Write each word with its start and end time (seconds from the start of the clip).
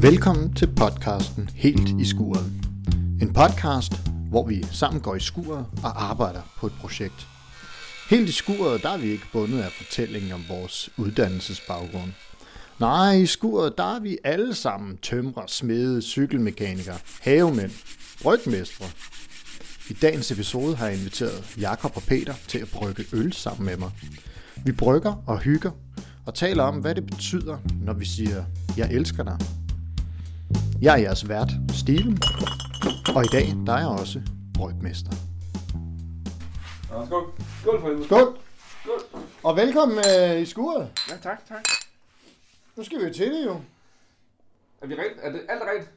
Velkommen 0.00 0.54
til 0.54 0.66
podcasten 0.66 1.50
Helt 1.54 1.88
i 2.00 2.04
skuret. 2.04 2.52
En 3.22 3.32
podcast, 3.32 3.92
hvor 4.30 4.46
vi 4.46 4.62
sammen 4.62 5.02
går 5.02 5.14
i 5.14 5.20
skuret 5.20 5.66
og 5.82 6.02
arbejder 6.10 6.40
på 6.56 6.66
et 6.66 6.72
projekt. 6.80 7.26
Helt 8.10 8.28
i 8.28 8.32
skuret, 8.32 8.82
der 8.82 8.88
er 8.88 8.98
vi 8.98 9.10
ikke 9.10 9.24
bundet 9.32 9.58
af 9.58 9.72
fortællingen 9.72 10.32
om 10.32 10.44
vores 10.48 10.90
uddannelsesbaggrund. 10.96 12.12
Nej, 12.80 13.12
i 13.12 13.26
skuret, 13.26 13.78
der 13.78 13.96
er 13.96 14.00
vi 14.00 14.18
alle 14.24 14.54
sammen 14.54 14.96
tømrer, 14.96 15.46
smede, 15.46 16.02
cykelmekanikere, 16.02 16.98
havemænd, 17.20 17.72
brygmestre. 18.22 18.86
I 19.90 19.92
dagens 19.92 20.30
episode 20.30 20.76
har 20.76 20.86
jeg 20.86 20.98
inviteret 20.98 21.56
Jakob 21.60 21.96
og 21.96 22.02
Peter 22.02 22.34
til 22.48 22.58
at 22.58 22.68
brygge 22.68 23.04
øl 23.12 23.32
sammen 23.32 23.66
med 23.66 23.76
mig. 23.76 23.90
Vi 24.64 24.72
brygger 24.72 25.22
og 25.26 25.38
hygger 25.38 25.70
og 26.26 26.34
taler 26.34 26.62
om, 26.62 26.76
hvad 26.76 26.94
det 26.94 27.06
betyder, 27.06 27.58
når 27.82 27.92
vi 27.92 28.04
siger, 28.04 28.44
jeg 28.76 28.92
elsker 28.92 29.22
dig. 29.22 29.38
Jeg 30.82 30.94
er 30.94 30.98
jeres 31.02 31.28
vært, 31.28 31.48
Steven, 31.74 32.18
og 33.16 33.24
i 33.24 33.28
dag 33.32 33.46
der 33.66 33.72
er 33.72 33.78
jeg 33.78 33.88
også 33.88 34.20
brygmester. 34.54 35.10
Nå, 36.90 37.06
skål. 37.06 37.24
Skål 37.60 37.80
for 37.80 37.88
helvede. 37.88 38.04
Skål! 38.04 38.36
Skål. 38.82 39.20
Og 39.42 39.56
velkommen 39.56 39.98
øh, 39.98 40.40
i 40.40 40.46
skuret. 40.46 40.88
Ja, 41.10 41.16
tak, 41.22 41.48
tak. 41.48 41.64
Nu 42.76 42.84
skal 42.84 42.98
vi 42.98 43.04
jo 43.04 43.12
til 43.12 43.32
det 43.32 43.46
jo. 43.46 43.60
Er, 44.82 44.86
vi 44.86 44.94
rent, 44.94 45.18
er 45.22 45.32
det 45.32 45.40
alt 45.48 45.62
rent? 45.62 45.88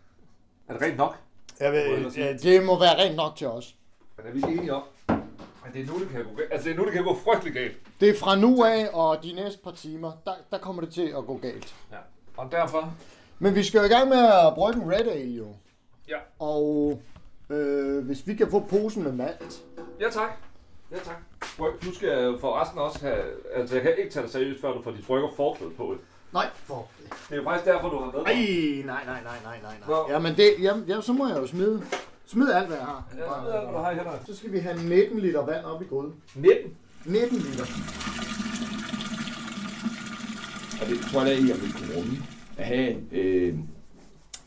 Er 0.67 0.73
det 0.73 0.81
rent 0.81 0.97
nok? 0.97 1.17
Jeg 1.59 1.93
ellers 1.93 2.13
sige. 2.13 2.37
det 2.37 2.65
må 2.65 2.79
være 2.79 2.97
rent 2.97 3.15
nok 3.15 3.35
til 3.35 3.47
os. 3.47 3.75
Men 4.17 4.25
er 4.27 4.31
vi 4.31 4.37
ikke 4.37 4.49
enige 4.49 4.73
om, 4.73 4.83
at 5.65 5.73
det 5.73 5.81
er 5.81 5.85
nu, 5.85 5.99
det 5.99 6.09
kan 6.09 6.23
gå? 6.23 6.41
Altså, 6.51 6.69
det 6.69 6.75
er 6.75 6.79
nu, 6.79 6.85
det 6.85 6.93
kan 6.93 7.03
gå 7.03 7.17
frygtelig 7.23 7.53
galt. 7.53 7.77
Det 7.99 8.09
er 8.09 8.19
fra 8.19 8.35
nu 8.35 8.63
af, 8.63 8.89
og 8.93 9.23
de 9.23 9.33
næste 9.33 9.59
par 9.63 9.71
timer, 9.71 10.11
der, 10.25 10.33
der 10.51 10.57
kommer 10.57 10.81
det 10.81 10.93
til 10.93 11.07
at 11.17 11.25
gå 11.25 11.37
galt. 11.37 11.75
Ja. 11.91 11.97
Og 12.37 12.51
derfor... 12.51 12.93
Men 13.43 13.55
vi 13.55 13.63
skal 13.63 13.77
jo 13.79 13.85
i 13.85 13.89
gang 13.89 14.09
med 14.09 14.17
at 14.17 14.53
brygge 14.55 14.81
en 14.81 14.91
Red 14.91 15.07
Ale 15.07 15.31
jo. 15.37 15.47
Ja. 16.07 16.17
Og 16.39 17.01
øh, 17.49 18.05
hvis 18.05 18.27
vi 18.27 18.35
kan 18.35 18.51
få 18.51 18.59
posen 18.59 19.03
med 19.03 19.11
malt. 19.11 19.63
Ja, 19.99 20.09
tak. 20.09 20.29
Ja, 20.91 20.97
tak. 20.97 21.15
Bryg, 21.57 21.71
nu 21.85 21.93
skal 21.93 22.09
jeg 22.09 22.33
for 22.39 22.61
resten 22.61 22.79
også 22.79 22.99
have... 22.99 23.23
Altså, 23.55 23.75
jeg 23.75 23.83
kan 23.83 23.93
ikke 23.97 24.11
tage 24.13 24.23
det 24.23 24.31
seriøst, 24.31 24.61
før 24.61 24.71
du 24.73 24.81
får 24.83 24.91
dit 24.91 25.05
brygger 25.07 25.29
forklæde 25.35 25.71
på. 25.77 25.95
Nej, 26.33 26.49
for 26.65 26.87
Det 27.29 27.31
er 27.31 27.35
jo 27.35 27.43
faktisk 27.43 27.65
derfor, 27.65 27.89
du 27.89 27.97
har 27.99 28.05
med 28.05 28.13
Ej, 28.25 28.33
mig. 28.33 28.85
nej, 28.85 29.05
nej, 29.05 29.23
nej, 29.23 29.37
nej, 29.43 29.57
nej, 29.63 29.73
Nå. 29.87 29.93
nej. 29.93 30.11
Jamen 30.15 30.35
det, 30.35 30.53
jamen, 30.59 30.85
ja, 30.87 31.01
så 31.01 31.13
må 31.13 31.27
jeg 31.27 31.37
jo 31.37 31.47
smide, 31.47 31.81
smide 32.25 32.55
alt, 32.55 32.67
hvad 32.67 32.77
jeg 32.77 32.85
har. 32.85 33.03
Ja, 33.17 33.23
så 33.25 33.41
ved 33.43 33.51
jeg, 33.53 33.61
hvad 33.61 33.71
du 33.73 33.77
har 33.77 33.91
i 33.91 33.95
hænderne. 33.95 34.17
Så 34.25 34.35
skal 34.35 34.51
vi 34.51 34.59
have 34.59 34.83
19 34.83 35.19
liter 35.19 35.45
vand 35.45 35.65
op 35.65 35.81
i 35.81 35.85
gryden. 35.85 36.13
19. 36.35 36.77
19 37.05 37.37
liter. 37.37 37.65
Og 40.81 40.87
det 40.87 40.99
tror 41.11 41.21
jeg, 41.21 41.37
jeg 41.49 41.61
vil 41.61 41.73
kunne 41.73 41.95
rumme. 41.97 42.17
At 42.61 42.67
have, 42.67 42.95
øh, 43.11 43.55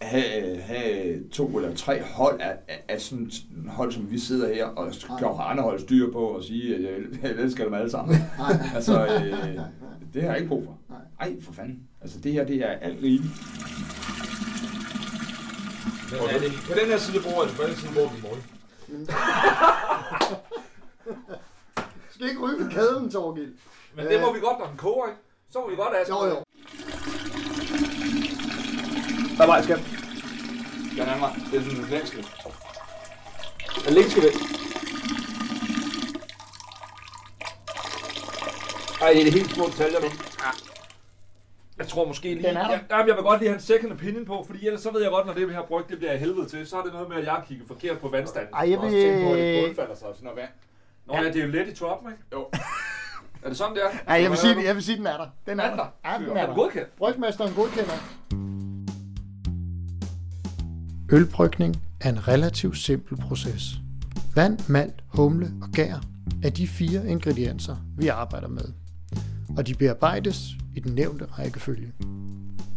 have, 0.02 0.60
have 0.60 1.28
to 1.32 1.58
eller 1.58 1.74
tre 1.76 2.02
hold 2.02 2.40
af, 2.40 2.56
af, 2.88 3.00
sådan 3.00 3.30
en 3.56 3.68
hold, 3.68 3.92
som 3.92 4.10
vi 4.10 4.18
sidder 4.18 4.54
her 4.54 4.66
og 4.66 4.94
skal 4.94 5.16
have 5.16 5.42
andre 5.42 5.62
hold 5.62 5.80
styr 5.80 6.12
på 6.12 6.18
og 6.18 6.44
sige, 6.44 6.74
at 6.74 6.82
jeg, 6.82 6.90
jeg 7.22 7.30
elsker 7.30 7.64
dem 7.64 7.74
alle 7.74 7.90
sammen. 7.90 8.16
Nej. 8.38 8.52
altså, 8.74 9.06
øh, 9.06 9.58
det 10.14 10.22
har 10.22 10.28
jeg 10.28 10.36
ikke 10.36 10.48
brug 10.48 10.64
for. 10.64 10.78
Nej. 10.88 10.98
Ej, 11.20 11.36
for 11.40 11.52
fanden. 11.52 11.80
Altså, 12.00 12.20
det 12.20 12.32
her, 12.32 12.44
det 12.44 12.56
er 12.56 12.68
alt 12.70 13.02
rigeligt. 13.02 13.32
Men 16.10 16.20
er 16.34 16.38
det 16.38 16.52
på 16.66 16.72
den 16.80 16.86
her 16.86 16.98
side 16.98 17.22
bruger 17.22 17.42
jeg 17.42 17.48
det, 17.48 17.56
på 17.56 17.62
den 17.66 17.76
side 17.76 17.92
bruger 17.94 18.08
vi 18.10 18.18
i 18.18 18.22
morgen. 18.22 18.42
Skal 22.14 22.28
ikke 22.28 22.40
ryge 22.40 22.64
ved 22.64 22.70
kæden, 22.70 23.10
Torgild. 23.10 23.54
Men 23.96 24.06
det 24.06 24.20
må 24.20 24.32
vi 24.32 24.40
godt, 24.40 24.58
når 24.58 24.66
den 24.66 24.76
koger, 24.76 25.06
ikke? 25.06 25.20
Så 25.50 25.60
må 25.60 25.70
vi 25.70 25.76
godt 25.76 25.94
have 25.94 26.06
Jo, 26.08 26.26
jo. 26.28 26.43
Hvad 29.36 29.46
var 29.46 29.56
det, 29.56 29.64
skat? 29.64 29.80
Jeg 30.96 31.06
nærmer 31.06 31.20
mig. 31.20 31.30
Det 31.52 31.58
er 31.58 31.62
sådan 31.64 31.78
en 31.78 31.86
længste. 31.90 32.16
Den 33.86 33.95
længste 33.95 34.22
væk. 34.22 34.34
Ej, 39.02 39.12
det 39.12 39.28
er 39.28 39.33
helt 39.33 39.50
små 39.50 39.64
detaljer 39.67 40.00
nu. 40.00 40.06
Jeg 41.78 41.89
tror 41.89 42.06
måske 42.06 42.34
lige... 42.34 42.48
Den 42.48 42.56
er 42.56 42.62
der. 42.62 42.70
Jeg, 42.70 42.80
jamen, 42.90 43.08
jeg 43.08 43.17
vil 43.17 43.24
godt 43.24 43.40
lige 43.40 43.48
have 43.48 43.55
en 43.56 43.62
second 43.62 43.92
opinion 43.92 44.24
på, 44.24 44.45
fordi 44.46 44.67
ellers 44.67 44.83
så 44.83 44.90
ved 44.90 45.02
jeg 45.02 45.11
godt, 45.11 45.27
når 45.27 45.33
det 45.34 45.51
her 45.51 45.62
bryg, 45.62 45.84
det 45.89 45.98
bliver 45.98 46.12
af 46.12 46.18
helvede 46.18 46.48
til, 46.48 46.66
så 46.66 46.77
er 46.78 46.83
det 46.83 46.92
noget 46.92 47.08
med, 47.08 47.16
at 47.16 47.24
jeg 47.24 47.42
kigger 47.48 47.64
forkert 47.66 47.98
på 47.98 48.08
vandstanden. 48.08 48.55
Ej, 48.55 48.70
jeg 48.70 48.78
også 48.78 48.90
tænke 48.90 49.24
på, 49.27 49.33
at 49.33 49.39
det 49.39 49.55
vil... 49.56 49.66
bundfalder 49.66 49.95
sig 49.95 50.08
sådan 50.14 50.24
noget 50.24 50.36
vand. 50.36 50.48
Nå 51.06 51.14
ja, 51.16 51.22
det 51.33 51.36
er 51.36 51.45
jo 51.46 51.51
let 51.51 51.68
i 51.68 51.74
toppen, 51.74 52.12
ikke? 52.12 52.22
Jo. 52.33 52.48
Er 53.45 53.48
det 53.48 53.58
sådan, 53.58 53.74
det 53.74 53.83
er? 53.84 53.89
Ej, 54.06 54.22
jeg 54.22 54.30
vil 54.30 54.39
sige, 54.39 54.64
jeg 54.64 54.74
vil 54.74 54.84
sige, 54.84 54.96
den 54.98 55.06
er 55.06 55.16
der. 55.16 55.27
Den 55.46 55.61
er 55.61 55.64
Er 55.64 55.68
den 55.70 55.78
der. 55.78 55.84
der? 56.05 56.11
Ja, 56.11 56.18
den 56.18 56.24
Er 56.36 56.40
er 56.42 56.46
den 56.46 56.48
der. 56.48 56.55
godkendt? 56.62 56.96
Brygmesteren 56.96 57.55
godkender. 57.55 57.92
Ølbrygning 61.12 61.82
er 62.00 62.08
en 62.08 62.28
relativt 62.28 62.78
simpel 62.78 63.16
proces. 63.16 63.80
Vand, 64.34 64.58
malt, 64.68 65.04
humle 65.06 65.52
og 65.62 65.68
gær 65.68 66.00
er 66.42 66.50
de 66.50 66.68
fire 66.68 67.08
ingredienser, 67.08 67.76
vi 67.96 68.08
arbejder 68.08 68.48
med. 68.48 68.64
Og 69.56 69.66
de 69.66 69.74
bearbejdes 69.74 70.50
i 70.74 70.80
den 70.80 70.94
nævnte 70.94 71.24
rækkefølge. 71.24 71.92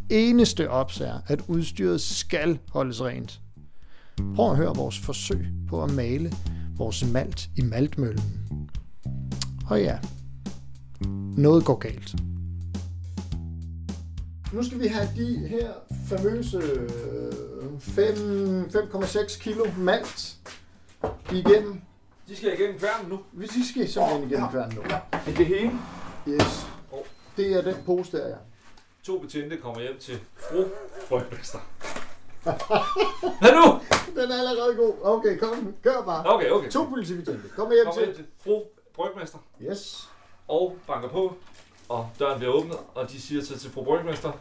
Eneste 0.10 0.70
ops 0.70 1.02
er, 1.02 1.20
at 1.28 1.42
udstyret 1.48 2.02
skal 2.02 2.60
holdes 2.70 3.02
rent. 3.02 3.42
Prøv 4.36 4.52
at 4.52 4.58
høre 4.58 4.76
vores 4.76 5.00
forsøg 5.00 5.48
på 5.68 5.84
at 5.84 5.94
male 5.94 6.32
vores 6.78 7.06
malt 7.12 7.50
i 7.56 7.62
maltmøllen. 7.62 8.70
Og 9.66 9.82
ja, 9.82 10.00
noget 11.38 11.66
går 11.66 11.76
galt. 11.76 12.16
Nu 14.54 14.64
skal 14.64 14.80
vi 14.80 14.88
have 14.88 15.08
de 15.16 15.48
her 15.48 15.74
famøse 16.10 16.58
øh, 16.58 17.80
fem- 17.80 18.70
5,6 18.74 19.40
kilo 19.40 19.66
malt 19.78 20.36
igennem. 21.32 21.82
De 22.28 22.36
skal 22.36 22.54
igennem 22.54 22.80
kværnen 22.80 23.10
nu. 23.10 23.20
Hvis 23.32 23.56
I 23.56 23.72
skal 23.74 23.90
simpelthen 23.90 24.30
igennem 24.30 24.50
kværnen 24.50 24.76
nu. 24.76 24.82
Er 25.12 25.34
det 25.38 25.46
hele? 25.46 25.72
Yes. 26.28 26.68
Det 27.38 27.54
er 27.54 27.62
den 27.62 27.76
pose 27.86 28.18
der, 28.18 28.28
ja. 28.28 28.36
To 29.04 29.20
betjente 29.20 29.58
kommer 29.58 29.82
hjem 29.82 29.98
til 30.00 30.20
fru 30.36 30.64
Brygmester. 31.10 31.60
Hvad 32.44 33.52
nu? 33.66 33.80
Den 34.22 34.32
er 34.32 34.38
allerede 34.50 34.76
god. 34.76 34.94
Okay, 35.04 35.38
kom. 35.38 35.74
Kør 35.84 36.02
bare. 36.06 36.26
Okay, 36.36 36.50
okay. 36.50 36.70
To 36.70 36.84
politibetjente. 36.84 37.44
Kom 37.56 37.72
hjem 37.72 37.86
Kommer 37.86 38.02
hjem 38.06 38.16
til. 38.16 38.24
til 38.24 38.32
fru 38.44 38.62
Brygmester 38.96 39.38
Yes. 39.62 40.10
og 40.48 40.78
banker 40.88 41.10
på, 41.10 41.36
og 41.90 42.10
døren 42.20 42.40
bliver 42.40 42.54
åbnet, 42.54 42.78
og 42.96 43.12
de 43.12 43.22
siger 43.22 43.44
så 43.44 43.60
til 43.60 43.72
fru 43.72 43.84
Brygmester, 43.84 44.32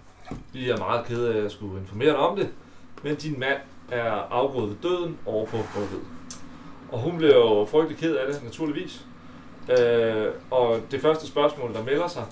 vi 0.53 0.71
er 0.71 0.77
meget 0.77 1.07
kede 1.07 1.34
af 1.34 1.45
at 1.45 1.53
skulle 1.53 1.81
informere 1.81 2.09
dig 2.09 2.17
om 2.17 2.37
det, 2.37 2.49
men 3.03 3.17
din 3.17 3.41
mand 3.41 3.59
er 3.91 4.11
afgået 4.11 4.69
ved 4.69 4.77
døden 4.83 5.19
over 5.27 5.47
på 5.47 5.57
brygget. 5.75 6.01
Og 6.93 6.99
hun 6.99 7.17
bliver 7.17 7.34
jo 7.34 7.65
frygtelig 7.65 7.99
ked 7.99 8.17
af 8.17 8.33
det, 8.33 8.45
naturligvis. 8.45 9.07
Øh, 9.79 10.27
og 10.51 10.81
det 10.91 11.01
første 11.01 11.27
spørgsmål, 11.27 11.75
der 11.75 11.84
melder 11.84 12.09
sig, 12.09 12.25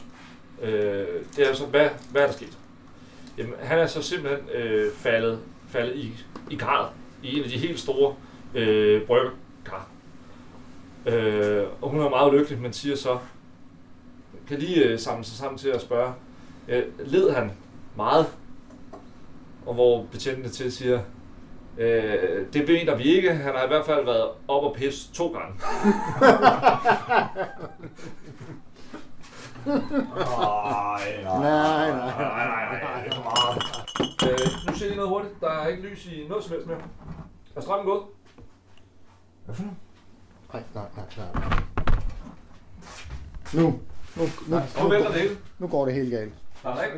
øh, 0.62 1.06
det 1.36 1.44
er 1.44 1.48
jo 1.48 1.54
så, 1.54 1.66
hvad, 1.66 1.88
hvad 2.10 2.22
er 2.22 2.26
der 2.26 2.32
sket? 2.32 2.58
Jamen, 3.38 3.54
han 3.60 3.78
er 3.78 3.86
så 3.86 4.02
simpelthen 4.02 4.48
øh, 4.54 4.92
faldet, 4.92 5.40
faldet 5.68 5.96
i, 5.96 6.12
i 6.50 6.56
grad 6.56 6.88
i 7.22 7.38
en 7.38 7.44
af 7.44 7.50
de 7.50 7.58
helt 7.58 7.80
store 7.80 8.14
øh, 8.54 9.02
bryggerkar. 9.02 9.88
Øh, 11.06 11.64
og 11.82 11.90
hun 11.90 12.00
er 12.00 12.08
meget 12.08 12.34
lykkelig, 12.34 12.60
men 12.60 12.72
siger 12.72 12.96
så, 12.96 13.18
kan 14.48 14.58
lige 14.58 14.84
øh, 14.84 14.98
samle 14.98 15.24
sig 15.24 15.36
sammen 15.36 15.58
til 15.58 15.68
at 15.68 15.80
spørge, 15.80 16.12
øh, 16.68 16.82
led 16.98 17.30
han 17.30 17.52
meget? 17.96 18.26
Og 19.66 19.74
hvor 19.74 20.04
betjentene 20.12 20.48
til 20.48 20.72
siger, 20.72 21.00
øh, 21.78 22.46
det 22.52 22.68
mener 22.68 22.94
vi 22.96 23.02
ikke, 23.02 23.34
han 23.34 23.54
har 23.54 23.64
i 23.64 23.68
hvert 23.68 23.86
fald 23.86 24.04
været 24.04 24.28
op 24.48 24.64
og 24.64 24.74
pisse 24.76 25.12
to 25.12 25.28
gange. 25.28 25.54
Nej, 29.66 31.22
Nej, 31.24 31.90
nej. 31.90 32.18
nej, 32.18 32.46
nej, 32.46 32.80
nej, 32.82 33.08
er. 33.08 33.58
Øh, 34.28 34.38
nu 34.66 34.74
ser 34.78 34.86
jeg 34.86 34.96
noget 34.96 35.08
hurtigt, 35.08 35.40
der 35.40 35.50
er 35.50 35.66
ikke 35.66 35.82
lys 35.82 36.06
i 36.06 36.26
noget 36.28 36.44
som 36.44 36.52
helst 36.52 36.66
mere. 36.66 36.78
Er 37.56 37.60
strømmen 37.60 37.86
gået? 37.86 38.02
Hvad 39.44 39.54
for 39.54 39.62
noget? 39.62 39.78
Nej, 40.52 40.62
nej, 40.74 40.84
nej, 40.96 41.06
nej. 41.34 41.62
Nu. 43.54 43.80
Nu, 44.16 44.22
nu, 44.48 44.56
Nu 44.82 44.88
vælter 44.88 45.10
det 45.12 45.20
hele. 45.20 45.36
nu 45.58 45.66
går 45.68 45.84
det 45.84 45.94
helt 45.94 46.10
galt. 46.10 46.32
Der 46.62 46.70
er 46.76 46.84
ikke. 46.84 46.96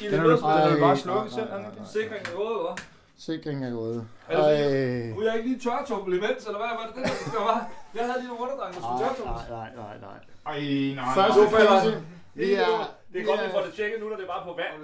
I 0.00 0.04
Den 0.04 0.12
det 0.12 0.18
er 0.18 0.22
du- 0.22 0.30
den 0.30 0.76
er 0.76 0.80
bare 0.86 0.96
slukket 0.96 1.22
nej, 1.24 1.34
selv, 1.38 1.48
nej, 1.50 1.58
er 1.58 1.62
nej. 1.62 1.86
Sikringen 1.92 2.26
er 2.32 2.36
gået, 2.36 2.58
hvad? 2.66 2.74
Sikringen 3.18 3.64
er 3.70 3.74
gået. 3.80 3.94
Det 4.28 4.34
Ej. 4.36 5.12
Kunne 5.14 5.26
jeg 5.28 5.34
ikke 5.38 5.48
lige 5.50 5.60
tørretumble 5.64 6.12
imens, 6.20 6.40
eller 6.48 6.60
hvad 6.62 6.72
var 6.80 6.84
det 6.88 6.94
det, 6.96 7.32
der 7.36 7.44
var? 7.50 7.58
Jeg 7.96 8.02
havde 8.08 8.18
lige 8.22 8.28
nogle 8.32 8.42
underdrenge, 8.44 8.72
der 8.76 8.80
skulle 8.84 8.98
Nej, 8.98 9.04
tørretumbles. 9.04 9.44
nej, 9.58 9.68
nej, 9.82 9.94
nej, 10.04 10.08
nej. 10.08 10.18
Ej, 10.52 10.60
nej. 11.00 11.14
Første 11.18 11.38
nu 11.40 11.46
krise. 11.56 11.90
Vi 12.40 12.46
er, 12.66 12.72
Det 13.12 13.18
er 13.22 13.26
godt, 13.30 13.40
vi 13.46 13.50
får 13.56 13.62
det 13.68 13.72
tjekket 13.78 13.98
nu, 14.02 14.06
når 14.10 14.16
det 14.20 14.24
er 14.28 14.32
bare 14.34 14.44
på 14.48 14.52
vand. 14.62 14.74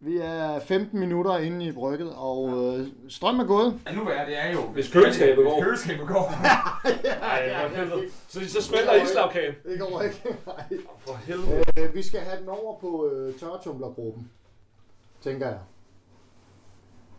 Vi 0.00 0.16
er 0.18 0.60
15 0.60 1.00
minutter 1.00 1.38
inde 1.38 1.66
i 1.66 1.72
brygget, 1.72 2.12
og 2.16 2.48
øh, 2.78 2.86
strøm 3.08 3.40
er 3.40 3.44
gået. 3.44 3.80
Ja, 3.86 3.92
nu 3.94 4.02
er 4.02 4.24
det 4.24 4.38
er 4.44 4.52
jo... 4.52 4.60
Hvis 4.60 4.92
køleskabet 4.92 5.44
går. 5.44 5.54
Hvis 5.54 5.64
køleskabet 5.64 6.06
går. 6.08 6.32
Ej, 7.22 7.68
for 7.68 7.76
helvede. 7.76 8.02
Så, 8.28 8.40
så 8.48 8.62
smelter 8.62 8.94
islagkagen. 8.94 9.54
Det 9.64 9.80
går 9.80 10.02
ikke. 10.02 10.22
Nej. 10.46 10.78
For 10.98 11.14
helvede. 11.26 11.64
Øh, 11.78 11.94
vi 11.94 12.02
skal 12.02 12.20
have 12.20 12.40
den 12.40 12.48
over 12.48 12.78
på 12.80 13.10
øh, 13.12 13.34
tørretumblergruppen, 13.34 14.30
tænker 15.22 15.46
jeg. 15.46 15.58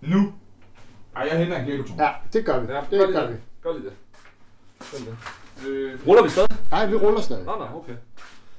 Nu. 0.01 0.34
Ej, 1.16 1.27
jeg 1.31 1.38
henter 1.39 1.60
en 1.60 1.66
gækketon. 1.66 1.98
Ja, 2.00 2.10
det 2.34 2.45
gør 2.45 2.60
vi. 2.60 2.74
Ja, 2.74 2.80
det 2.92 3.00
gør 3.00 3.12
gør 3.12 3.22
det. 3.22 3.30
vi. 3.30 3.36
Gør 3.62 3.74
lige 3.74 3.86
det. 3.86 3.94
Gør 4.92 4.98
lige 5.00 5.10
det. 5.62 5.68
Øh, 5.68 6.07
Ruller 6.07 6.24
vi 6.24 6.30
stadig? 6.30 6.50
Nej, 6.72 6.86
vi 6.86 6.95
ruller 6.95 7.22
stadig. 7.22 7.45
Nå, 7.45 7.56
nå, 7.56 7.66
okay. 7.77 7.94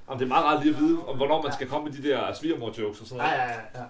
Jamen, 0.08 0.18
det 0.18 0.24
er 0.24 0.28
meget 0.28 0.44
rart 0.44 0.64
lige 0.64 0.74
at 0.74 0.80
vide, 0.80 0.98
om 1.08 1.16
hvornår 1.16 1.42
man 1.42 1.52
skal 1.52 1.68
komme 1.68 1.88
med 1.90 1.98
de 2.02 2.08
der 2.08 2.32
svigermor-jokes 2.32 3.00
og 3.00 3.06
sådan 3.06 3.24
Ja, 3.24 3.36
noget. 3.36 3.50
ja, 3.50 3.54
ja. 3.54 3.80
ja. 3.80 3.84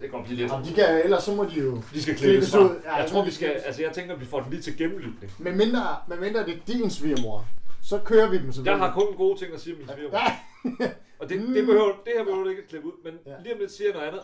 Det 0.00 0.10
kommer 0.10 0.26
blive 0.26 0.36
lidt. 0.40 0.52
Jamen, 0.52 0.66
de 0.66 0.74
kan, 0.74 1.00
ellers 1.04 1.22
så 1.24 1.34
må 1.34 1.44
de 1.44 1.60
jo... 1.60 1.82
De 1.94 2.02
skal 2.02 2.16
klippes 2.16 2.50
klippes 2.50 2.54
ud. 2.54 2.80
Ja, 2.84 2.94
Jeg 2.96 3.10
tror, 3.10 3.24
vi 3.24 3.30
skal... 3.30 3.48
Altså, 3.48 3.82
jeg 3.82 3.92
tænker, 3.92 4.14
at 4.14 4.20
vi 4.20 4.24
får 4.26 4.40
den 4.40 4.50
lige 4.50 4.62
til 4.62 4.76
gennemlytning. 4.78 5.32
Men 5.38 5.56
mindre, 5.56 5.96
med 6.08 6.16
mindre 6.16 6.46
det 6.46 6.54
er 6.54 6.60
din 6.66 6.90
svigermor, 6.90 7.44
så 7.82 8.00
kører 8.04 8.30
vi 8.30 8.38
dem 8.38 8.46
Jeg 8.46 8.54
selvfølgelig. 8.54 8.86
har 8.86 8.94
kun 8.94 9.16
gode 9.16 9.38
ting 9.38 9.54
at 9.54 9.60
sige 9.60 9.74
om 9.74 9.78
min 9.78 9.88
svigermor. 9.94 10.18
Ja, 10.18 10.90
Og 11.18 11.28
det, 11.28 11.40
det, 11.40 11.66
behøver, 11.66 11.86
det 12.04 12.12
her 12.16 12.24
behøver 12.24 12.42
du 12.44 12.48
ikke 12.50 12.62
at 12.62 12.68
klippe 12.68 12.86
ud, 12.88 12.92
men 13.04 13.14
Ja. 13.26 13.32
lige 13.42 13.52
om 13.54 13.58
lidt 13.60 13.72
siger 13.72 13.88
jeg 13.88 13.94
noget 13.94 14.08
andet. 14.08 14.20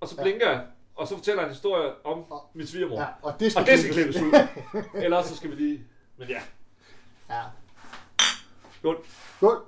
Og 0.00 0.08
så 0.08 0.16
blinker 0.22 0.50
jeg, 0.50 0.64
og 0.96 1.08
så 1.08 1.16
fortæller 1.16 1.42
jeg 1.42 1.48
en 1.48 1.52
historie 1.54 1.90
om 2.04 2.32
Og- 2.32 2.50
min 2.54 2.66
svigermor. 2.66 3.00
ja, 3.00 3.06
og 3.22 3.34
det 3.40 3.52
skal, 3.52 3.60
Og 3.62 3.66
det 3.68 3.78
skal 3.80 3.92
klippes 3.92 4.16
ud. 4.22 4.32
Ellers 5.04 5.26
så 5.26 5.36
skal 5.36 5.50
vi 5.50 5.54
lige... 5.54 5.80
Men 6.18 6.28
ja, 6.28 6.40
Ja. 7.30 7.40
Skål. 8.78 9.04
Skål. 9.36 9.62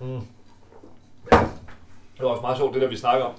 Mm. 0.00 0.20
Det 2.16 2.24
var 2.24 2.28
også 2.30 2.40
meget 2.40 2.56
sjovt, 2.56 2.74
det 2.74 2.82
der 2.82 2.88
vi 2.88 2.96
snakker 2.96 3.24
om. 3.24 3.34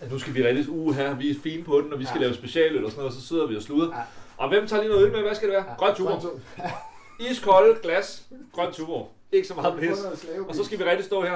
At 0.00 0.10
nu 0.12 0.18
skal 0.18 0.34
vi 0.34 0.44
rigtig 0.46 0.68
uge 0.70 0.94
her, 0.94 1.14
vi 1.14 1.30
er 1.30 1.34
fine 1.42 1.64
på 1.64 1.80
den, 1.80 1.92
og 1.92 1.98
vi 1.98 2.04
skal 2.04 2.18
Ja. 2.20 2.26
lave 2.26 2.34
specialøl 2.34 2.84
og 2.84 2.90
sådan 2.90 3.00
noget, 3.02 3.16
og 3.16 3.20
så 3.22 3.28
sidder 3.28 3.46
vi 3.46 3.56
og 3.56 3.62
sluder. 3.62 3.86
Ja. 3.96 4.02
Og 4.36 4.48
hvem 4.48 4.66
tager 4.66 4.82
lige 4.82 4.92
noget 4.92 5.06
øl 5.06 5.12
med? 5.12 5.20
Hvad 5.22 5.34
skal 5.34 5.48
det 5.48 5.54
være? 5.56 5.64
Ja, 5.68 5.74
Grønt 5.74 5.96
tuborg. 5.96 6.20
grønt 6.22 6.72
Iskolde 7.30 7.78
glas, 7.82 8.22
grønt 8.54 8.74
tuborg. 8.74 9.10
Ikke 9.32 9.48
så 9.48 9.54
meget 9.54 9.78
pis. 9.80 9.98
Og 10.48 10.54
så 10.54 10.64
skal 10.64 10.78
vi 10.78 10.84
rigtig 10.84 11.04
stå 11.04 11.22
her. 11.22 11.32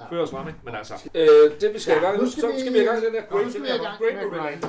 Ja. 0.00 0.04
Før 0.10 0.22
os 0.22 0.30
frem, 0.30 0.48
ikke? 0.48 0.58
Men 0.64 0.74
altså. 0.74 0.94
Øh, 1.14 1.26
det 1.60 1.74
vi 1.74 1.78
skal 1.78 1.92
Ja, 1.92 1.98
i 1.98 2.02
gang 2.02 2.18
nu 2.22 2.30
skal 2.30 2.40
så 2.40 2.48
vi- 2.52 2.60
skal 2.60 2.72
vi 2.72 2.78
i 2.78 2.84
gang 2.84 2.98
med 3.00 3.06
den 3.06 3.14
der 3.14 3.38
vi 3.38 3.52
den 3.52 3.64
der 3.64 4.42
grind. 4.42 4.64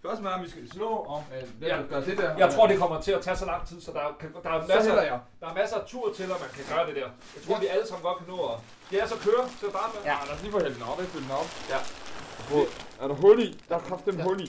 Spørgsmålet 0.00 0.32
er, 0.32 0.38
om 0.38 0.44
vi 0.44 0.50
skal 0.50 0.62
slå 0.74 0.88
om, 0.88 1.22
at 1.32 1.44
den, 1.60 1.68
Ja. 1.68 1.78
gør 1.90 2.00
det 2.00 2.18
der. 2.18 2.36
Jeg 2.38 2.52
tror, 2.54 2.66
det 2.66 2.78
kommer 2.78 3.00
til 3.00 3.12
at 3.12 3.20
tage 3.20 3.36
så 3.36 3.46
lang 3.46 3.66
tid, 3.68 3.80
så 3.80 3.90
der, 3.92 4.00
kan, 4.20 4.28
der, 4.42 4.50
er, 4.50 4.66
masser, 4.76 4.94
der 5.40 5.46
er 5.50 5.54
masser 5.54 5.76
af 5.76 5.84
tur 5.86 6.12
til, 6.16 6.22
at 6.22 6.28
man 6.28 6.50
kan 6.56 6.64
gøre 6.76 6.86
det 6.86 6.94
der. 6.96 7.08
Jeg 7.36 7.42
tror, 7.46 7.58
vi 7.60 7.66
alle 7.66 7.86
sammen 7.86 8.02
godt 8.08 8.18
kan 8.18 8.26
nå 8.28 8.36
at... 8.52 8.56
Skal 8.86 8.96
jeg 9.02 9.08
så 9.08 9.16
køre 9.26 9.42
til 9.58 9.66
at 9.66 9.72
starte 9.72 9.90
med? 9.94 10.00
Ja, 10.10 10.16
lad 10.26 10.34
os 10.36 10.42
lige 10.42 10.52
få 10.56 10.60
hældt 10.64 10.74
den 10.78 10.82
op, 10.90 11.00
ikke? 11.00 11.12
Fyld 11.12 11.22
den 11.22 11.30
op. 11.30 11.48
Ja. 11.72 11.78
Hvor- 12.48 12.68
Er 13.02 13.06
der 13.08 13.14
hul 13.14 13.38
i? 13.46 13.48
Der 13.68 13.74
er 13.76 13.84
kraftigt 13.88 14.22
hul 14.22 14.40
i. 14.46 14.48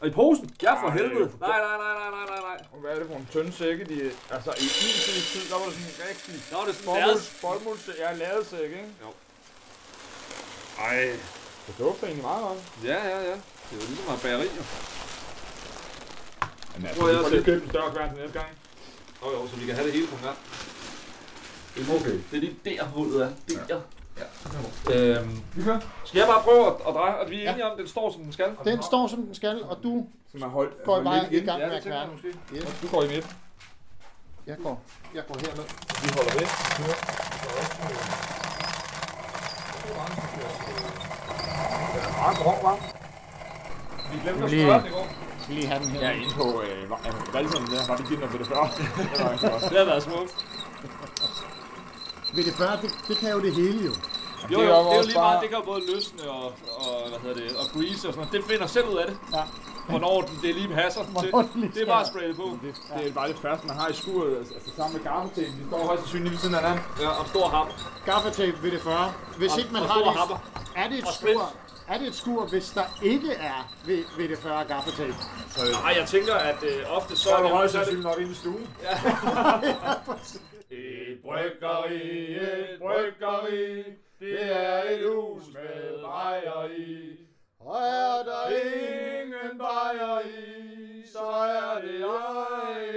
Og 0.00 0.06
i 0.08 0.12
posen? 0.20 0.46
Ja, 0.62 0.72
for 0.82 0.88
Ej, 0.88 0.96
helvede. 0.98 1.28
Nej, 1.40 1.58
nej, 1.66 1.76
nej, 1.84 1.94
nej, 2.00 2.10
nej, 2.16 2.26
nej, 2.32 2.40
nej. 2.50 2.80
Hvad 2.80 2.90
er 2.94 2.98
det 3.00 3.06
for 3.10 3.16
en 3.22 3.28
tynde 3.32 3.52
sække, 3.60 3.84
de... 3.92 3.96
Altså, 4.36 4.50
i 4.64 4.66
min 4.82 4.94
tid, 5.06 5.18
tid, 5.32 5.44
der 5.50 5.56
var 5.60 5.64
det 5.68 5.74
sådan 5.74 5.90
en 5.92 5.96
rigtig... 6.10 6.34
Nå, 6.52 6.58
det 6.66 6.68
er 6.72 6.76
sådan 6.78 6.86
Bomuls, 6.90 7.06
lærres. 7.06 7.24
bomuls, 7.42 7.82
ja, 8.02 8.08
lavet 8.22 8.46
sække, 8.52 8.74
ikke? 8.82 8.92
Jo. 9.04 9.08
Ej, 10.88 10.96
det 11.66 11.72
dufter 11.78 12.04
egentlig 12.06 12.24
meget 12.30 12.42
godt. 12.48 12.58
Ja, 12.90 12.98
ja, 13.12 13.18
ja. 13.30 13.36
Det 13.66 13.72
er 13.74 13.80
jo 13.82 13.86
ligesom 13.92 14.08
at 14.14 14.20
bageri, 14.22 14.48
jo. 14.58 14.64
Men 16.80 16.88
Tror 16.96 17.08
jeg 17.08 17.18
vi 17.18 17.22
får 17.24 17.30
lige 17.36 17.44
købt 17.50 17.62
en 17.64 17.70
større 17.70 17.90
kværn 17.94 18.08
til 18.12 18.18
næste 18.22 18.38
gang. 18.40 18.50
Jo, 19.22 19.26
jo, 19.36 19.40
så 19.50 19.54
vi 19.56 19.64
kan 19.66 19.74
have 19.74 19.86
det 19.86 19.94
hele 19.98 20.06
på 20.12 20.16
en 20.16 20.22
gang. 20.28 20.38
Det 21.74 21.88
er, 21.90 21.94
Okay. 21.94 22.10
det 22.30 22.36
er 22.36 22.40
lige 22.40 22.56
der 22.64 22.84
hullet 22.84 23.22
er. 23.22 23.28
Der. 23.68 23.80
Ja. 24.90 24.94
Øhm, 25.20 25.40
Vi 25.54 25.62
kører. 25.62 25.80
skal 26.04 26.18
jeg 26.18 26.28
bare 26.28 26.42
prøve 26.42 26.66
at, 26.66 26.72
at 26.88 26.94
dreje, 26.94 27.14
og 27.24 27.30
vi 27.30 27.36
er 27.36 27.42
Ja. 27.42 27.50
enige 27.52 27.64
om, 27.66 27.72
at 27.72 27.78
den 27.78 27.88
står 27.88 28.12
som 28.12 28.22
den 28.22 28.32
skal? 28.32 28.46
Den 28.64 28.82
står 28.82 29.06
som 29.06 29.22
den 29.22 29.34
skal, 29.34 29.62
og 29.64 29.76
du 29.82 30.06
Som 30.32 30.42
er 30.42 30.48
holdt. 30.48 30.84
går 30.84 31.02
bare 31.02 31.24
i 31.32 31.34
igen. 31.36 31.46
gang 31.46 31.60
Ja, 31.60 31.66
med 31.66 31.74
det 31.74 31.80
at 31.80 31.86
kværne. 31.86 32.12
måske. 32.12 32.28
Yes. 32.54 32.78
Du 32.82 32.88
går 32.88 33.02
i 33.02 33.08
midten. 33.08 33.30
Jeg 34.46 34.56
går, 34.62 34.82
jeg 35.14 35.22
går 35.28 35.34
herned. 35.40 35.64
Vi 36.02 36.08
holder 36.16 36.32
ved. 36.38 36.46
Ah, 42.26 42.34
hvor 42.42 42.56
var 42.62 42.76
Vi 44.12 44.18
glemte 44.22 44.44
at 44.44 44.50
Lige- 44.50 44.64
spørge 44.66 44.78
den 44.80 44.86
i 44.86 44.90
går. 44.90 44.98
Jeg 44.98 45.42
skal 45.42 45.54
lige 45.54 45.66
have 45.66 45.80
den 45.84 45.90
her. 45.90 46.00
Ja, 46.00 46.10
inde 46.16 46.34
på 46.34 46.62
øh, 46.62 46.90
valgsen 47.34 47.66
der, 47.66 47.86
var 47.88 47.96
det 47.96 48.06
givet 48.08 48.32
ved 48.32 48.38
det 48.42 48.46
før. 48.46 48.62
det. 48.76 49.70
Det 49.70 49.78
har 49.78 49.84
været 49.84 50.02
smukt. 50.02 50.34
Ved 52.36 52.44
det 52.44 52.54
før, 52.54 52.70
det, 52.82 52.90
det 53.08 53.16
kan 53.16 53.30
jo 53.32 53.40
det 53.40 53.52
hele 53.54 53.84
jo. 53.84 53.92
Jo, 54.52 54.60
Det 54.60 54.66
jo, 54.68 54.70
er 54.74 54.78
det 54.78 54.84
jo 54.84 54.90
er 54.90 54.96
jo 54.96 55.02
lige 55.02 55.14
meget, 55.14 55.34
bare- 55.34 55.40
det 55.42 55.48
kan 55.50 55.58
jo 55.58 55.64
både 55.64 55.80
løsne 55.94 56.30
og, 56.30 56.44
og, 56.84 57.08
hvad 57.10 57.18
hedder 57.22 57.36
det, 57.42 57.56
og 57.60 57.64
grease 57.74 58.08
og 58.08 58.12
sådan 58.14 58.16
noget. 58.16 58.32
Det 58.32 58.44
finder 58.50 58.66
selv 58.66 58.86
ud 58.92 58.96
af 59.02 59.06
det. 59.06 59.16
Ja. 59.34 59.42
Hvornår 59.88 60.20
den- 60.22 60.38
det 60.42 60.54
lige 60.54 60.68
passer 60.74 61.02
til. 61.20 61.32
Det 61.32 61.46
lige 61.54 61.70
Det 61.74 61.82
er 61.82 61.86
bare 61.86 62.00
at 62.00 62.06
skal. 62.06 62.14
spraye 62.20 62.28
det 62.28 62.36
på. 62.36 62.46
Det, 62.64 62.74
det 62.98 63.08
er 63.10 63.12
bare 63.20 63.28
det 63.28 63.38
første, 63.46 63.66
man 63.66 63.76
har 63.76 63.88
i 63.88 63.92
skuret, 64.02 64.36
altså 64.38 64.54
sammen 64.76 64.92
med 64.96 65.02
gaffetapen. 65.10 65.54
De 65.60 65.66
står 65.68 65.86
højst 65.86 66.02
sandsynligt 66.02 66.32
ved 66.32 66.38
siden 66.38 66.54
af 66.54 66.60
hinanden. 66.60 66.84
Ja, 67.00 67.08
om 67.20 67.26
stor 67.26 67.46
ham. 67.56 67.66
Gaffatape 68.06 68.56
ved 68.62 68.70
det 68.70 68.82
før. 68.82 69.00
Hvis 69.38 69.52
Og- 69.52 69.58
ikke 69.60 69.72
man 69.72 69.82
og 69.82 69.88
har 69.88 69.98
det, 70.02 70.12
hammer. 70.20 70.38
er 70.76 70.88
det 70.88 70.98
et 70.98 71.04
Og 71.04 71.12
skur, 71.12 71.42
er 71.88 71.98
det 71.98 72.06
et 72.08 72.14
skur, 72.22 72.44
hvis 72.46 72.66
der 72.78 72.86
ikke 73.02 73.30
er 73.32 73.58
ved, 73.86 74.04
ved 74.18 74.28
det 74.28 74.38
før 74.38 74.64
gaffatape? 74.72 75.14
Nej, 75.82 75.92
jeg 76.00 76.06
tænker, 76.08 76.34
at 76.34 76.58
øh, 76.62 76.96
ofte 76.96 77.16
så 77.16 77.22
Så 77.22 77.30
er 77.36 77.42
det- 77.42 77.50
højst 77.50 77.74
er 77.74 77.78
det- 77.78 77.86
sandsynligt 77.86 78.04
nok 78.10 78.18
inde 78.20 78.32
i 78.32 78.34
stuen. 78.34 78.66
Et 80.70 81.18
bryggeri, 81.22 82.34
et 82.34 82.78
bryggeri, 82.80 83.82
det 84.20 84.56
er 84.56 84.82
et 84.90 85.14
hus 85.14 85.42
med 85.52 86.00
mejeri. 86.02 87.18
Og 87.60 87.76
er 87.76 88.22
der 88.24 88.48
Ingen 88.48 89.58
bajer 89.58 90.20
i, 90.20 91.06
så 91.06 91.18
er 91.24 91.80
det 91.80 91.94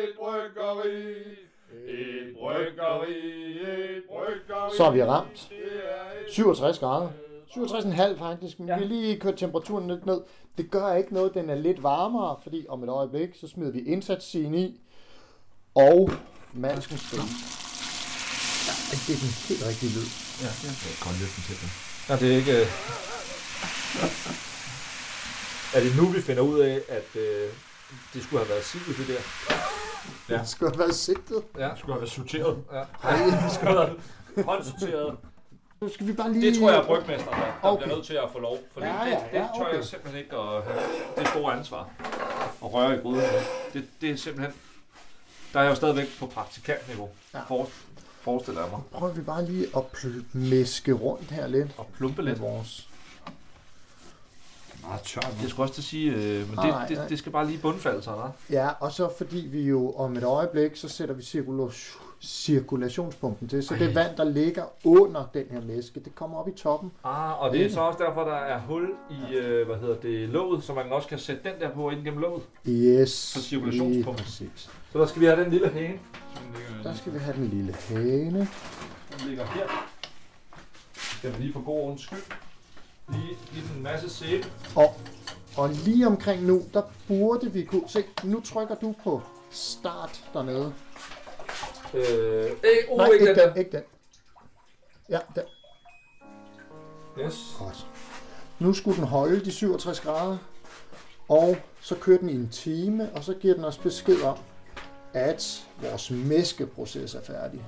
et 0.03 0.09
bryggeri. 0.19 1.11
Et 1.87 2.35
bryggeri, 2.39 3.17
et 3.61 4.03
bryggeri. 4.09 4.75
Så 4.77 4.83
har 4.83 4.91
vi 4.91 5.03
ramt 5.03 5.47
Det 5.49 5.57
er 5.83 6.25
et 6.27 6.33
67 6.33 6.79
grader. 6.79 7.09
67,5 7.49 8.17
faktisk, 8.17 8.59
men 8.59 8.67
Ja. 8.67 8.75
vi 8.77 8.81
har 8.83 8.87
lige 8.89 9.19
kørt 9.19 9.35
temperaturen 9.37 9.87
lidt 9.87 10.05
ned. 10.05 10.21
Det 10.57 10.71
gør 10.71 10.93
ikke 10.93 11.13
noget, 11.13 11.33
den 11.33 11.49
er 11.49 11.55
lidt 11.55 11.83
varmere, 11.83 12.35
fordi 12.43 12.65
om 12.69 12.83
et 12.83 12.89
øjeblik, 12.89 13.35
så 13.35 13.47
smider 13.47 13.71
vi 13.71 13.79
indsatssiden 13.79 14.53
i, 14.55 14.81
og 15.75 16.09
mandsken 16.53 16.97
skal 16.97 17.17
i. 17.17 17.21
Ja, 18.67 18.95
det 19.07 19.15
er 19.15 19.19
den 19.19 19.33
helt 19.47 19.63
rigtige 19.69 19.91
lyd. 19.95 20.07
Ja, 20.41 20.51
ja. 20.63 20.69
Jeg 20.69 20.93
kan 20.97 21.07
godt 21.07 21.19
løfte 21.19 21.41
til 21.41 21.55
den. 21.61 21.69
Ja, 22.09 22.15
det 22.15 22.31
er 22.33 22.37
ikke... 22.37 22.61
øh, 22.61 22.67
Er 25.75 25.79
det 25.79 25.95
nu, 25.97 26.05
vi 26.07 26.21
finder 26.21 26.41
ud 26.41 26.59
af, 26.59 26.81
at 26.89 27.15
øh, 27.15 27.49
det 28.13 28.23
skulle 28.23 28.39
have 28.43 28.49
været 28.49 28.65
sivet, 28.65 28.97
det 28.97 29.07
der? 29.07 29.21
Ja. 30.29 30.39
Det 30.41 30.49
skulle 30.49 30.71
have 30.71 30.79
været 30.79 30.95
sigtet. 30.95 31.43
Ja. 31.57 31.63
Det 31.63 31.73
skulle 31.79 31.93
have 31.93 32.01
været 32.01 32.11
sorteret. 32.11 32.57
ja. 32.73 32.83
Nej, 33.03 33.25
det 33.43 33.51
skulle 33.53 33.67
have 33.67 33.79
været 33.79 34.45
håndsorteret. 34.45 35.15
Nu 35.81 35.89
skal 35.93 36.07
vi 36.07 36.13
bare 36.13 36.33
lige... 36.33 36.51
Det 36.51 36.59
tror 36.59 36.69
jeg 36.71 36.79
er 36.79 36.85
brygmesteren, 36.85 37.39
der, 37.39 37.45
der 37.45 37.67
Okay. 37.69 37.83
bliver 37.83 37.95
nødt 37.95 38.05
til 38.07 38.13
at 38.13 38.29
få 38.33 38.39
lov. 38.39 38.57
For 38.73 38.81
Ja, 38.81 38.87
det, 38.87 38.93
ja, 38.93 39.15
det, 39.15 39.19
det 39.31 39.37
ja, 39.37 39.39
tør 39.57 39.65
okay. 39.65 39.75
jeg 39.77 39.85
simpelthen 39.85 40.23
ikke 40.23 40.35
at 40.35 40.63
have 40.63 40.79
det 41.17 41.27
store 41.27 41.53
ansvar. 41.57 41.89
At 42.63 42.73
røre 42.73 42.95
i 42.95 42.99
gryden. 42.99 43.23
Det, 43.73 43.85
det 44.01 44.09
er 44.11 44.15
simpelthen... 44.17 44.53
Der 45.53 45.59
er 45.59 45.63
jeg 45.63 45.69
jo 45.69 45.75
stadigvæk 45.75 46.07
på 46.19 46.25
praktikantniveau. 46.25 47.09
Ja. 47.33 47.39
For, 47.47 47.69
forestiller 48.21 48.61
jeg 48.61 48.71
mig. 48.71 48.81
Prøver 48.91 49.13
vi 49.13 49.21
bare 49.21 49.45
lige 49.45 49.67
at 49.75 49.81
pl- 49.93 50.23
mæske 50.37 50.91
rundt 50.93 51.31
her 51.31 51.47
lidt. 51.47 51.67
Og 51.77 51.87
plumpe 51.97 52.21
Med 52.21 52.31
lidt. 52.31 52.41
vores... 52.41 52.89
Meget 54.81 55.01
tørt. 55.01 55.35
Det 55.41 55.49
skulle 55.49 55.63
også 55.63 55.73
til 55.73 55.81
at 55.81 55.85
sige, 55.85 56.11
øh, 56.11 56.47
men 56.47 56.55
Nej, 56.55 56.79
det, 56.79 56.89
det, 56.89 56.97
nej. 56.97 57.07
det 57.07 57.19
skal 57.19 57.31
bare 57.31 57.47
lige 57.47 57.57
bundfalde 57.57 58.03
sig, 58.03 58.13
hva'? 58.13 58.29
Ja, 58.53 58.69
og 58.79 58.91
så 58.91 59.09
fordi 59.17 59.37
vi 59.37 59.61
jo 59.61 59.91
om 59.95 60.17
et 60.17 60.23
øjeblik, 60.23 60.75
så 60.75 60.89
sætter 60.89 61.15
vi 61.15 61.21
cirkula- 61.23 61.97
cirkulationspumpen 62.21 63.47
til. 63.47 63.63
Så 63.63 63.75
det 63.75 63.95
vand, 63.95 64.15
der 64.17 64.23
ligger 64.23 64.63
under 64.83 65.25
den 65.33 65.45
her 65.51 65.61
mæske, 65.61 65.99
det 65.99 66.15
kommer 66.15 66.37
op 66.37 66.47
i 66.47 66.51
toppen. 66.51 66.91
Ah, 67.03 67.41
og 67.41 67.51
det 67.53 67.65
er 67.65 67.69
så 67.69 67.79
også 67.81 68.03
derfor, 68.03 68.23
der 68.23 68.35
er 68.35 68.59
hul 68.59 68.89
i, 69.09 69.35
øh, 69.35 69.65
hvad 69.67 69.75
hedder 69.77 69.95
det, 69.95 70.29
låget, 70.29 70.63
så 70.63 70.73
man 70.73 70.91
også 70.91 71.07
kan 71.07 71.19
sætte 71.19 71.41
den 71.43 71.59
der 71.59 71.69
på 71.73 71.89
ind 71.89 72.03
gennem 72.03 72.19
låget. 72.21 72.43
Yes. 72.67 73.09
Så 73.11 73.41
cirkulationspumpen. 73.41 74.25
lige 74.25 74.49
præcis. 74.49 74.69
Så 74.91 74.99
der 74.99 75.05
skal 75.05 75.21
vi 75.21 75.25
have 75.25 75.43
den 75.43 75.51
lille 75.51 75.69
hane, 75.69 75.99
Der 76.83 76.93
skal 76.93 77.13
vi 77.13 77.17
have 77.19 77.37
den 77.37 77.47
lille 77.47 77.73
hane. 77.73 78.39
den 79.19 79.27
ligger 79.27 79.45
her. 79.45 79.67
Skal 81.17 81.33
vi 81.37 81.41
lige 81.41 81.53
for 81.53 81.61
god 81.65 81.79
ordens 81.79 82.01
skyld. 82.01 82.19
Lige 83.09 83.37
give 83.53 83.63
den 83.69 83.77
en 83.77 83.83
masse 83.83 84.09
sæbe. 84.09 84.45
Og, 84.75 84.95
og 85.57 85.69
lige 85.69 86.07
omkring 86.07 86.45
nu, 86.45 86.61
der 86.73 86.81
burde 87.07 87.53
vi 87.53 87.63
kunne... 87.63 87.81
Se, 87.87 88.03
nu 88.23 88.39
trykker 88.41 88.75
du 88.75 88.95
på 89.03 89.21
start 89.51 90.23
dernede. 90.33 90.73
Øh, 91.93 92.01
øh, 92.45 92.51
uh, 92.89 92.97
Nej, 92.97 93.07
ikke 93.07 93.29
ikke 93.29 93.41
den 93.41 93.49
den, 93.49 93.57
ikke 93.57 93.71
den. 93.71 93.83
Ja, 95.09 95.19
den. 95.35 95.43
Yes. 97.25 97.55
Godt. 97.59 97.87
Nu 98.59 98.73
skulle 98.73 98.97
den 98.97 99.07
holde 99.07 99.45
de 99.45 99.51
67 99.51 99.99
grader, 99.99 100.37
og 101.29 101.57
så 101.81 101.95
kører 101.95 102.17
den 102.17 102.29
i 102.29 102.35
en 102.35 102.49
time, 102.49 103.09
og 103.15 103.23
så 103.23 103.33
giver 103.33 103.53
den 103.53 103.65
os 103.65 103.77
besked 103.77 104.21
om, 104.23 104.37
at 105.13 105.67
vores 105.81 106.11
mæskeproces 106.11 107.15
er 107.15 107.21
færdig. 107.21 107.65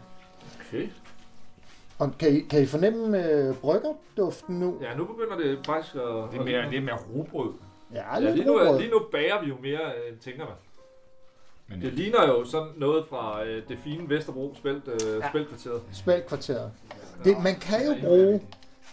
Okay. 0.60 0.90
Og 2.00 2.12
kan 2.20 2.36
I, 2.36 2.40
kan 2.40 2.62
I 2.62 2.66
fornemme 2.66 3.32
øh, 3.32 3.56
bryggerduften 3.56 4.60
nu? 4.60 4.78
Ja, 4.82 4.96
nu 4.96 5.06
begynder 5.06 5.38
det 5.38 5.60
faktisk 5.66 5.96
at... 5.96 6.02
Det 6.02 6.40
er 6.40 6.44
mere, 6.44 6.70
det 6.70 6.78
er 6.78 6.82
mere 6.82 6.98
rugbrød. 7.16 7.54
Ja, 7.94 8.16
Ja, 8.16 8.20
lige, 8.20 8.46
nu, 8.46 8.78
lige 8.80 8.90
nu 8.92 9.08
bager 9.12 9.42
vi 9.42 9.48
jo 9.50 9.58
mere, 9.62 9.80
øh, 9.96 10.18
tænker 10.20 10.46
man. 10.46 10.56
Men 11.70 11.82
Det 11.82 11.94
ligner 11.94 12.28
jo 12.28 12.46
sådan 12.46 12.68
noget 12.78 13.06
fra 13.10 13.44
øh, 13.46 13.64
det 13.68 13.78
fine 13.84 14.10
Vesterbro 14.10 14.56
spælt, 14.56 14.88
øh, 14.88 15.20
Ja. 15.22 15.30
spæltkvarteret. 15.30 15.82
Spælkvarteret. 15.94 16.72
Det, 17.24 17.44
man 17.44 17.56
kan 17.56 17.86
jo 17.86 17.96
bruge 18.08 18.42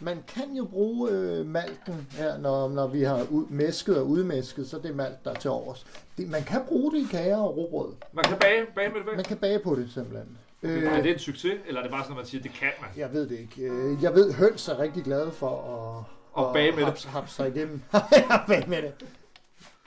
man 0.01 0.25
kan 0.29 0.57
jo 0.57 0.65
bruge 0.65 1.11
øh, 1.11 1.47
malten 1.47 2.07
her, 2.11 2.39
når, 2.39 2.69
når 2.69 2.87
vi 2.87 3.03
har 3.03 3.27
ud, 3.31 3.47
mæsket 3.49 3.99
og 3.99 4.07
udmæsket, 4.07 4.69
så 4.69 4.79
det 4.79 4.91
er 4.91 4.95
malt, 4.95 5.25
der 5.25 5.31
er 5.31 5.35
til 5.35 5.51
overs. 5.51 5.87
Det, 6.17 6.29
man 6.31 6.43
kan 6.43 6.61
bruge 6.69 6.93
det 6.93 6.99
i 6.99 7.07
kager 7.11 7.37
og 7.37 7.57
råbrød. 7.57 7.93
Man 8.13 8.25
kan 8.25 8.39
bage, 8.39 8.67
bage 8.75 8.89
med 8.89 8.97
det 8.99 9.07
væk. 9.07 9.17
Man 9.17 9.25
kan 9.25 9.37
bage 9.37 9.59
på 9.59 9.75
det 9.75 9.91
simpelthen. 9.95 10.39
Øh, 10.63 10.83
er 10.83 11.03
det 11.03 11.13
en 11.13 11.19
succes, 11.19 11.55
eller 11.67 11.81
er 11.81 11.85
det 11.85 11.91
bare 11.93 12.03
sådan, 12.03 12.13
at 12.13 12.17
man 12.17 12.27
siger, 12.27 12.43
det 12.43 12.53
kan 12.53 12.69
man? 12.81 12.91
Jeg 12.97 13.13
ved 13.13 13.29
det 13.29 13.39
ikke. 13.39 13.63
Øh, 13.63 14.03
Jeg 14.03 14.15
ved, 14.15 14.33
høns 14.33 14.69
er 14.69 14.79
rigtig 14.79 15.05
glade 15.05 15.31
for 15.31 15.49
at, 15.51 16.05
Og 16.33 16.55
bage 16.55 16.71
med 16.71 16.79
det. 16.79 16.85
haps, 16.87 17.05
haps 17.05 17.33
sig 17.33 17.49
igennem. 17.57 17.83
ja, 18.13 18.47
bage 18.47 18.71
med 18.71 18.83
det. 18.83 18.93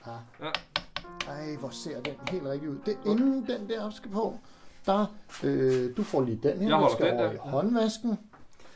Ja. 0.06 0.12
Ja. 0.42 0.50
Ej, 1.30 1.56
hvor 1.56 1.70
ser 1.70 2.00
den 2.00 2.14
helt 2.30 2.44
rigtig 2.44 2.68
ud. 2.70 2.76
Det, 2.86 2.96
inden 3.06 3.46
den 3.46 3.68
der 3.68 3.90
skal 3.90 4.10
på, 4.10 4.34
der, 4.86 5.06
øh, 5.42 5.96
du 5.96 6.02
får 6.02 6.20
lige 6.22 6.40
den 6.42 6.56
her, 6.58 6.62
Jeg 6.62 6.70
der 6.70 6.76
holder 6.76 6.94
skal 6.96 7.06
den 7.06 7.14
over 7.16 7.26
der. 7.26 7.32
i 7.32 7.36
håndvasken. 7.40 8.18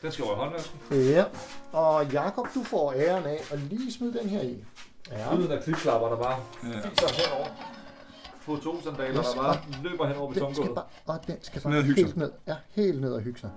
Den 0.03 0.13
skal 0.13 0.25
over 0.25 0.35
i 0.35 0.39
håndvasken. 0.39 0.79
Ja, 0.91 1.25
og 1.73 2.07
Jakob, 2.13 2.47
du 2.55 2.63
får 2.63 2.93
æren 2.93 3.25
af 3.25 3.41
at 3.53 3.59
lige 3.59 3.93
smide 3.93 4.19
den 4.19 4.29
her 4.29 4.41
i. 4.43 4.65
Ja, 5.11 5.35
Lyden 5.37 5.53
af 5.53 5.63
klipklapper, 5.63 6.09
der 6.09 6.17
bare 6.17 6.37
Ja. 6.63 6.69
fiser 6.89 7.23
henover. 7.23 7.47
På 8.47 8.57
to 8.57 8.83
sandaler, 8.83 9.19
Yes, 9.21 9.27
der 9.29 9.43
bare 9.43 9.57
løber 9.83 10.07
hen 10.07 10.17
over 10.17 10.27
den 10.27 10.35
skal 10.35 10.47
betongulvet. 10.49 10.75
bare, 10.75 10.85
og 11.07 11.27
den 11.27 11.37
skal 11.43 11.63
bare 11.63 11.71
ned 11.73 11.79
og 11.81 11.85
hygge 11.85 12.03
helt 12.03 12.17
ned. 12.17 12.33
Ja, 12.47 12.55
helt 12.71 13.01
ned 13.01 13.13
og 13.13 13.21
hygge 13.21 13.41
sig. 13.41 13.51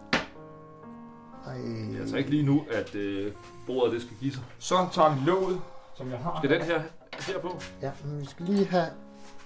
Ej, 1.48 1.54
Det 1.54 1.96
er 1.98 2.02
altså 2.02 2.18
ikke 2.18 2.30
lige 2.30 2.44
nu, 2.44 2.66
at 2.72 2.96
øh, 2.96 3.32
bordet 3.68 3.94
det 3.94 4.02
skal 4.02 4.16
give 4.20 4.34
sig. 4.34 4.42
Så 4.60 4.76
tager 4.94 5.16
vi 5.16 5.20
låget, 5.26 5.62
som 5.98 6.10
jeg 6.12 6.18
har. 6.20 6.40
Skal 6.44 6.50
den 6.60 6.62
her 6.62 6.82
her 7.28 7.40
på? 7.40 7.60
ja, 7.82 7.92
men 8.06 8.22
vi 8.22 8.26
skal 8.26 8.46
lige 8.46 8.66
have 8.66 8.88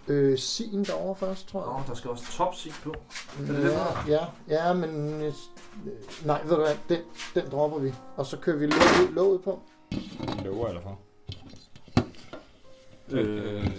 øh, 0.08 0.38
sin 0.38 0.84
derovre 0.84 1.16
først, 1.16 1.48
tror 1.48 1.60
jeg. 1.62 1.70
Åh, 1.70 1.88
der 1.88 1.94
skal 1.94 2.10
også 2.10 2.32
topsig 2.32 2.72
på. 2.84 2.96
det 3.38 3.48
den 3.48 3.56
Ja, 3.62 3.78
ja, 4.08 4.26
ja, 4.68 4.74
men... 4.74 5.22
øh, 5.22 5.34
Nej, 6.26 6.42
ved 6.44 6.50
du 6.56 6.62
hvad, 6.62 6.76
den, 6.90 7.00
den 7.36 7.52
dropper 7.52 7.80
vi. 7.80 7.94
Og 8.16 8.26
så 8.26 8.38
kører 8.38 8.58
vi 8.58 8.66
låget, 8.66 9.14
låget 9.14 9.42
på. 9.44 9.60
Lover 10.46 10.68
eller 10.68 10.82
for? 10.82 11.00
Øh, 13.10 13.72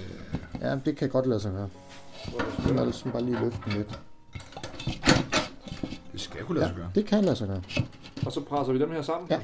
Ja, 0.61 0.77
det 0.85 0.97
kan 0.97 1.09
godt 1.09 1.27
lade 1.27 1.41
sig 1.41 1.53
gøre. 1.53 1.69
Så 2.67 2.75
må 2.75 2.81
jeg 2.81 3.13
bare 3.13 3.23
lige 3.23 3.41
løfte 3.41 3.59
den 3.65 3.73
lidt. 3.73 4.01
Det 6.13 6.21
skal 6.21 6.45
kunne 6.45 6.59
lade 6.61 6.69
sig 6.71 6.77
Ja, 6.77 6.81
gøre. 6.83 6.91
det 6.95 7.07
kan 7.07 7.25
lade 7.25 7.37
sig 7.37 7.49
gøre. 7.49 7.63
og 8.27 8.33
så 8.33 8.41
presser 8.41 8.73
vi 8.73 8.79
dem 8.79 8.91
her 8.91 9.03
sammen. 9.03 9.31
Ja. 9.31 9.41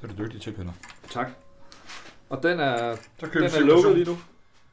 Det 0.00 0.10
er 0.10 0.14
du 0.14 0.24
dygtig 0.24 0.40
til, 0.40 0.52
Peter. 0.52 0.72
Tak. 1.10 1.26
Og 2.32 2.42
den 2.42 2.60
er, 2.60 2.96
Så 3.18 3.26
den 3.34 3.42
er 3.42 3.60
lukket 3.60 3.94
lige 3.94 4.04
nu. 4.04 4.16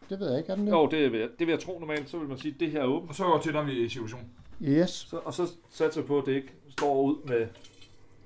Det 0.10 0.20
ved 0.20 0.30
jeg 0.30 0.38
ikke, 0.40 0.52
er 0.52 0.56
den 0.56 0.66
det? 0.66 0.72
Jo, 0.72 0.88
det 0.88 1.12
vil, 1.12 1.20
jeg, 1.20 1.30
det 1.40 1.48
vil 1.48 1.54
jeg 1.54 1.60
tro 1.60 1.80
normalt. 1.80 2.10
Så 2.10 2.18
vil 2.18 2.28
man 2.28 2.38
sige, 2.38 2.54
at 2.54 2.60
det 2.60 2.72
her 2.72 2.82
er 2.82 2.86
åbent. 2.86 3.10
Og 3.10 3.16
så 3.16 3.24
går 3.24 3.40
til, 3.40 3.54
når 3.54 3.64
vi 3.64 3.82
er 3.82 3.86
i 3.86 3.90
situation. 3.90 4.30
Yes. 4.62 4.90
Så, 4.90 5.18
og 5.18 5.34
så 5.34 5.48
satser 5.70 6.02
jeg 6.02 6.08
på, 6.08 6.20
at 6.20 6.26
det 6.26 6.32
ikke 6.34 6.54
står 6.70 7.02
ud 7.02 7.16
med 7.28 7.48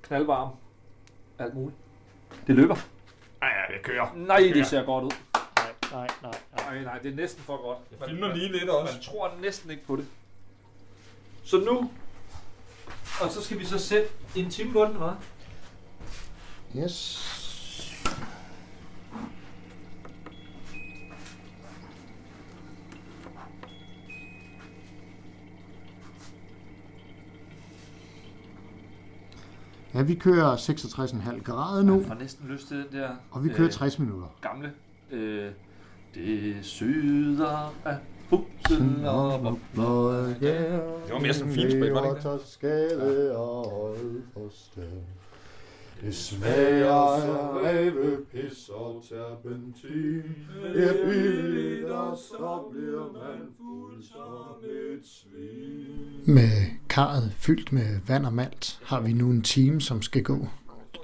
knaldvarm. 0.02 0.48
Alt 1.38 1.54
muligt. 1.54 1.76
Det 2.46 2.54
løber. 2.54 2.76
Ja, 3.42 3.46
ja, 3.46 3.76
det 3.76 3.82
kører. 3.82 4.14
Nej, 4.16 4.50
det 4.54 4.66
ser 4.66 4.84
godt 4.84 5.04
ud. 5.04 5.10
Nej, 5.92 6.06
nej, 6.06 6.08
nej. 6.22 6.40
Nej, 6.56 6.82
nej, 6.84 6.98
det 6.98 7.12
er 7.12 7.16
næsten 7.16 7.42
for 7.42 7.62
godt. 7.62 7.78
Jeg 7.90 8.08
filmer 8.08 8.34
lige 8.34 8.52
lidt 8.52 8.64
Man 8.66 8.74
også. 8.74 9.00
tror 9.02 9.32
næsten 9.42 9.70
ikke 9.70 9.84
på 9.86 9.96
det. 9.96 10.06
Så 11.44 11.58
nu... 11.58 11.90
Og 13.20 13.30
så 13.30 13.42
skal 13.42 13.58
vi 13.58 13.64
så 13.64 13.78
sætte 13.78 14.08
en 14.36 14.50
time 14.50 14.72
på 14.72 14.84
den, 14.84 14.92
eller 14.92 15.16
hvad? 16.72 16.82
Yes. 16.84 17.33
Ja, 29.94 30.02
vi 30.02 30.14
kører 30.14 30.56
66,5 30.56 31.42
grader 31.42 31.82
nu, 31.82 31.98
Jeg 31.98 32.06
får 32.06 32.14
næsten 32.14 32.48
lyst 32.48 32.68
til 32.68 32.76
den 32.76 32.86
der... 32.92 33.08
og 33.30 33.44
vi 33.44 33.48
kører 33.48 33.70
60 33.70 33.98
minutter. 33.98 34.26
gamle. 34.40 34.72
Øh, 35.10 35.50
det 36.14 36.56
syder 36.62 37.74
af 37.84 37.96
bussen 38.30 39.04
og 39.04 39.40
bobler. 39.40 40.34
Det 40.40 41.12
var 41.12 41.18
mere 41.20 41.34
sådan 41.34 41.48
en 41.48 41.54
filmspil, 41.54 41.90
var 41.90 42.00
det 42.00 42.08
ikke 42.10 42.98
det? 42.98 43.30
og. 43.30 43.96
Det 46.00 46.14
smager 46.14 46.92
af 46.92 47.64
rævepis 47.64 48.68
og 48.68 49.04
terpentin. 49.08 50.22
Det 50.74 50.90
er 50.90 51.06
billigt, 51.08 51.84
og 51.84 52.16
så 52.16 52.62
bliver 52.72 53.12
man 53.12 53.48
fuld 53.58 54.02
som 54.02 54.64
et 54.64 55.06
svin. 55.06 56.34
Med 56.34 56.50
karret 56.94 57.32
fyldt 57.36 57.72
med 57.72 57.86
vand 58.06 58.26
og 58.26 58.32
malt 58.32 58.78
har 58.84 59.00
vi 59.00 59.12
nu 59.12 59.30
en 59.30 59.42
time, 59.42 59.80
som 59.80 60.02
skal 60.02 60.22
gå 60.22 60.46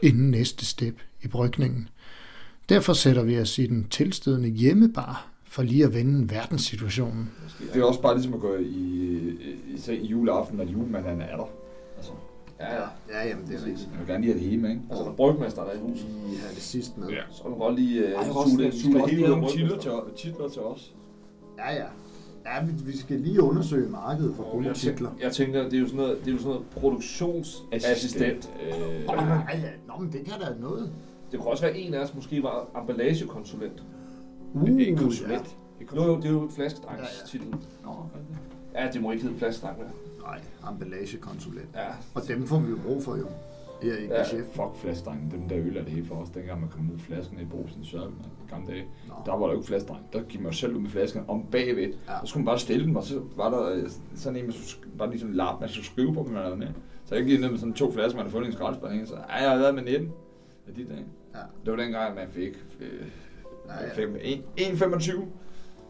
inden 0.03 0.31
næste 0.31 0.67
step 0.67 0.95
i 1.23 1.29
brygningen. 1.29 1.89
Derfor 2.69 2.93
sætter 2.93 3.23
vi 3.23 3.39
os 3.39 3.59
i 3.59 3.67
den 3.67 3.87
tilstødende 3.91 4.49
hjemmebar 4.49 5.29
for 5.45 5.63
lige 5.63 5.85
at 5.85 5.95
vende 5.95 6.31
verdenssituationen. 6.31 7.31
Det 7.75 7.81
er 7.81 7.85
også 7.85 8.03
bare 8.03 8.15
ligesom 8.15 8.35
at 8.35 8.41
gå 8.41 8.55
i, 8.57 8.63
i, 8.65 9.37
i, 9.89 9.97
i 9.97 10.07
juleaften, 10.07 10.57
når 10.57 10.65
julemanden 10.65 11.21
er 11.21 11.37
der. 11.37 11.49
Altså, 11.97 12.13
Ja, 12.61 12.75
ja. 12.75 12.87
ja 13.13 13.29
jamen 13.29 13.47
det 13.47 13.55
er 13.55 13.65
rigtigt. 13.67 13.89
man 13.91 13.99
vil 13.99 14.07
gerne 14.09 14.25
lige 14.25 14.33
have 14.33 14.41
det 14.43 14.51
hele 14.51 14.63
med, 14.63 14.71
ikke? 14.71 14.83
Altså, 14.91 15.05
der 15.05 15.11
er 15.11 15.15
brygmester 15.15 15.63
der 15.65 15.71
er 15.71 15.77
i 15.77 15.81
huset. 15.81 16.07
Vi 16.31 16.37
har 16.37 16.49
det 16.55 16.63
sidste 16.63 17.01
med. 17.01 17.09
Ja. 17.09 17.23
Så 17.31 17.43
kan 17.43 17.51
man 17.51 17.59
godt 17.59 17.75
lige 17.81 18.05
Ej, 18.05 18.21
uh, 18.21 18.27
jeg 18.27 18.35
suge 18.35 18.65
det, 18.65 18.75
suge 18.75 18.95
det 18.95 19.11
hele 19.11 19.23
ud 19.23 19.25
af 19.25 19.31
nogle 19.31 19.49
titler 19.53 19.69
brygmester. 19.69 20.05
til, 20.17 20.31
titler 20.31 20.49
til 20.49 20.63
os. 20.63 20.93
Ja, 21.59 21.75
ja. 21.75 21.87
Ja, 22.57 22.65
vi, 22.85 22.97
skal 22.97 23.21
lige 23.21 23.43
undersøge 23.43 23.89
markedet 23.91 24.37
for 24.37 24.53
gode 24.53 24.67
Jeg, 24.67 24.75
titler. 24.75 25.09
tænker, 25.09 25.25
jeg 25.25 25.33
tænker, 25.33 25.63
det 25.63 25.75
er 25.75 25.79
jo 25.79 25.87
sådan 25.87 26.01
noget, 26.01 26.19
det 26.21 26.29
er 26.29 26.33
jo 26.33 26.39
sådan 26.39 26.51
noget 26.51 26.67
produktionsassistent. 26.71 28.51
Øh, 28.67 28.73
Ja, 29.09 29.59
ja. 29.59 29.71
Nå, 29.89 29.95
men 30.01 30.13
det 30.13 30.25
kan 30.25 30.41
da 30.41 30.47
noget. 30.61 30.93
Det 31.33 31.41
kunne 31.41 31.51
også 31.51 31.63
være 31.63 31.77
en 31.79 31.95
af 31.95 31.99
os, 31.99 32.15
måske 32.15 32.43
var 32.43 32.67
emballagekonsulent. 32.81 33.83
Uh, 34.55 34.81
ikke 34.81 34.97
konsulent. 34.97 35.57
Jo, 35.97 36.05
jo, 36.05 36.17
det 36.17 36.25
er 36.25 36.31
jo 36.31 36.49
flaskedrengstitlen. 36.57 37.55
Nå, 37.85 37.91
Ja, 38.75 38.89
det 38.93 39.03
må 39.03 39.11
ikke 39.13 39.25
hedde 39.25 39.39
flaskedreng. 39.39 39.79
Nej, 40.23 40.41
emballagekonsulent. 40.71 41.69
Ja, 41.75 41.87
Og 42.15 42.29
dem 42.29 42.47
får 42.47 42.59
vi 42.59 42.71
jo 42.71 42.77
brug 42.87 43.03
for 43.03 43.17
jo. 43.17 43.27
Her 43.83 43.95
i 43.99 44.07
Ja. 44.07 44.19
geschæft. 44.19 44.47
Fuck 44.53 44.77
flaskedrengen, 44.77 45.31
dem 45.31 45.49
der 45.49 45.59
øl 45.59 45.77
er 45.77 45.83
det 45.85 45.93
hele 45.93 46.07
for 46.07 46.15
os. 46.15 46.31
Dengang 46.31 46.61
man 46.61 46.71
kom 46.71 46.91
ud 46.95 46.99
flasken 46.99 47.41
i 47.41 47.45
brusen 47.45 47.83
i 47.83 47.87
sørgen, 47.87 48.15
gamle 48.51 48.67
dage. 48.73 48.85
Nå. 49.09 49.15
Der 49.27 49.33
var 49.37 49.47
der 49.47 49.53
jo 49.53 49.59
ikke 49.59 49.67
flaskedreng. 49.67 50.03
Der 50.13 50.23
gik 50.23 50.41
man 50.41 50.53
jo 50.53 50.57
selv 50.57 50.75
ud 50.77 50.81
med 50.81 50.91
flasken 50.91 51.23
om 51.29 51.47
bagved. 51.53 51.93
Ja. 52.09 52.13
Så 52.21 52.27
skulle 52.27 52.41
man 52.45 52.47
bare 52.47 52.59
stille 52.59 52.85
dem, 52.87 52.97
og 52.97 53.03
så 53.03 53.23
var 53.37 53.51
der 53.51 53.73
øh, 53.73 53.89
sådan 54.15 54.37
en, 54.39 54.45
man 54.45 54.53
skulle, 54.53 54.67
sk- 54.67 54.97
bare 54.99 55.11
lige 55.11 55.19
sådan 55.21 55.33
en 55.33 55.37
lap, 55.37 55.61
man 55.61 55.69
skulle 55.69 55.87
skrive 55.87 56.15
på, 56.15 56.23
man 56.23 56.43
havde 56.43 56.57
med. 56.57 56.69
Så 57.05 57.15
jeg 57.15 57.25
gik 57.25 57.41
ned 57.41 57.51
med 57.51 57.59
sådan 57.59 57.73
to 57.73 57.93
flasker, 57.93 58.17
man 58.17 58.23
havde 58.25 58.33
fundet 58.33 58.47
i 58.49 58.51
en 58.51 58.57
skraldespand, 58.57 59.07
så 59.07 59.15
ej, 59.15 59.43
jeg 59.43 59.51
har 59.51 59.59
været 59.59 59.75
med 59.75 59.83
19 59.83 60.09
af 60.69 60.75
de 60.75 60.85
dage. 60.85 61.05
Ja. 61.35 61.41
Det 61.65 61.71
var 61.71 61.77
dengang, 61.77 62.15
man 62.15 62.29
fik, 62.29 62.53
øh, 62.81 62.87
Ja, 63.69 63.85
ja. 63.85 63.95
fik 63.95 64.09
en- 64.23 64.43
1,25. 64.59 65.25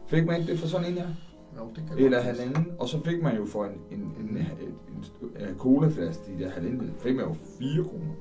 Fik 0.06 0.26
man 0.26 0.40
ikke 0.40 0.52
det 0.52 0.58
for 0.60 0.66
sådan 0.66 0.86
en 0.86 0.92
her? 0.92 1.06
Jo, 1.58 1.68
det 1.76 1.84
kan 1.88 1.98
Eller 1.98 2.20
halvanden. 2.20 2.66
Og 2.78 2.88
så 2.88 3.04
fik 3.04 3.22
man 3.22 3.36
jo 3.36 3.46
for 3.46 3.64
en, 3.64 3.72
en, 3.90 4.00
en, 4.00 4.28
en, 4.28 4.36
en, 4.36 5.48
en, 5.48 5.58
colaflaske, 5.58 6.22
de 6.32 6.44
der 6.44 6.50
halvanden, 6.50 6.94
fik 6.98 7.16
man 7.16 7.24
jo 7.24 7.34
4 7.58 7.84
kroner. 7.84 8.14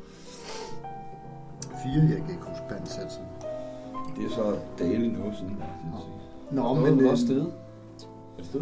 Fire, 1.83 2.03
jeg 2.09 2.17
kan 2.17 2.29
ikke 2.29 2.45
huske 2.47 2.63
pandsatsen. 2.69 3.23
Det 4.15 4.25
er 4.25 4.29
så 4.29 4.59
dagligt 4.79 5.13
noget 5.19 5.35
siden. 5.35 5.49
vil 5.49 5.59
jeg 5.59 6.01
sige. 6.01 6.55
Nå, 6.55 6.61
Noget 6.61 6.83
men, 6.83 6.97
var 6.97 7.03
øh, 7.03 7.11
også 7.11 7.25
stedet. 7.25 7.53
Er 8.37 8.37
det 8.37 8.45
sted? 8.45 8.61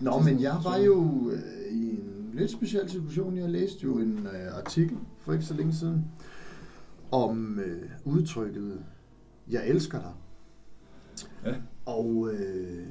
Nå, 0.00 0.18
men 0.18 0.40
jeg 0.40 0.56
var 0.64 0.76
jo 0.76 1.30
øh, 1.30 1.72
i 1.72 1.90
en 1.90 2.30
lidt 2.32 2.50
speciel 2.50 2.90
situation. 2.90 3.36
Jeg 3.36 3.48
læste 3.48 3.78
jo 3.84 3.98
en 3.98 4.28
øh, 4.32 4.58
artikel 4.58 4.96
for 5.18 5.32
ikke 5.32 5.44
så 5.44 5.54
længe 5.54 5.74
siden 5.74 6.04
om 7.12 7.58
øh, 7.58 7.90
udtrykket, 8.04 8.84
jeg 9.50 9.68
elsker 9.68 9.98
dig. 9.98 10.12
Ja. 11.44 11.54
Og 11.86 12.28
øh, 12.32 12.86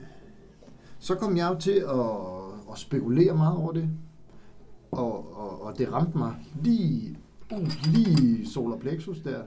så 1.02 1.16
kom 1.16 1.38
jeg 1.38 1.54
jo 1.54 1.60
til 1.60 1.72
at, 1.72 2.72
at 2.72 2.78
spekulere 2.78 3.36
meget 3.36 3.58
over 3.58 3.72
det. 3.72 3.90
Og, 4.92 5.38
og, 5.38 5.62
og 5.62 5.78
det 5.78 5.92
ramte 5.92 6.18
mig 6.18 6.36
lige, 6.64 7.18
uh, 7.52 7.68
lige 7.94 8.50
solar 8.50 8.78
plexus 8.78 9.20
der. 9.20 9.44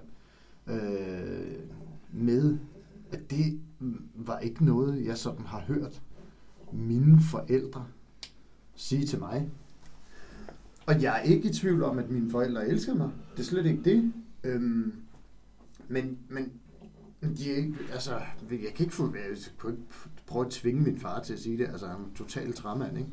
Øh, 0.67 1.57
med, 2.13 2.59
at 3.13 3.31
det 3.31 3.61
var 4.15 4.39
ikke 4.39 4.65
noget, 4.65 5.05
jeg 5.05 5.19
sådan 5.19 5.45
har 5.45 5.61
hørt 5.61 6.03
mine 6.73 7.21
forældre 7.21 7.87
sige 8.75 9.07
til 9.07 9.19
mig. 9.19 9.49
Og 10.87 11.03
jeg 11.03 11.19
er 11.19 11.23
ikke 11.23 11.49
i 11.49 11.53
tvivl 11.53 11.83
om, 11.83 11.99
at 11.99 12.11
mine 12.11 12.31
forældre 12.31 12.69
elsker 12.69 12.95
mig. 12.95 13.11
Det 13.33 13.41
er 13.41 13.45
slet 13.45 13.67
ikke 13.67 13.83
det. 13.85 14.13
Øhm, 14.45 14.93
men 15.89 16.19
men 16.29 16.53
de 17.23 17.53
er 17.53 17.57
ikke, 17.57 17.75
altså, 17.93 18.13
jeg 18.51 18.73
kan 18.77 18.85
ikke 18.87 18.95
få, 18.95 19.15
jeg 19.15 19.31
ikke 19.31 19.79
prøve 20.27 20.47
at 20.47 20.53
tvinge 20.53 20.83
min 20.83 20.99
far 20.99 21.21
til 21.23 21.33
at 21.33 21.39
sige 21.39 21.59
det, 21.59 21.67
altså 21.69 21.87
han 21.87 21.97
er 21.97 22.17
totalt 22.17 22.57
træmand, 22.57 22.99
ikke? 22.99 23.11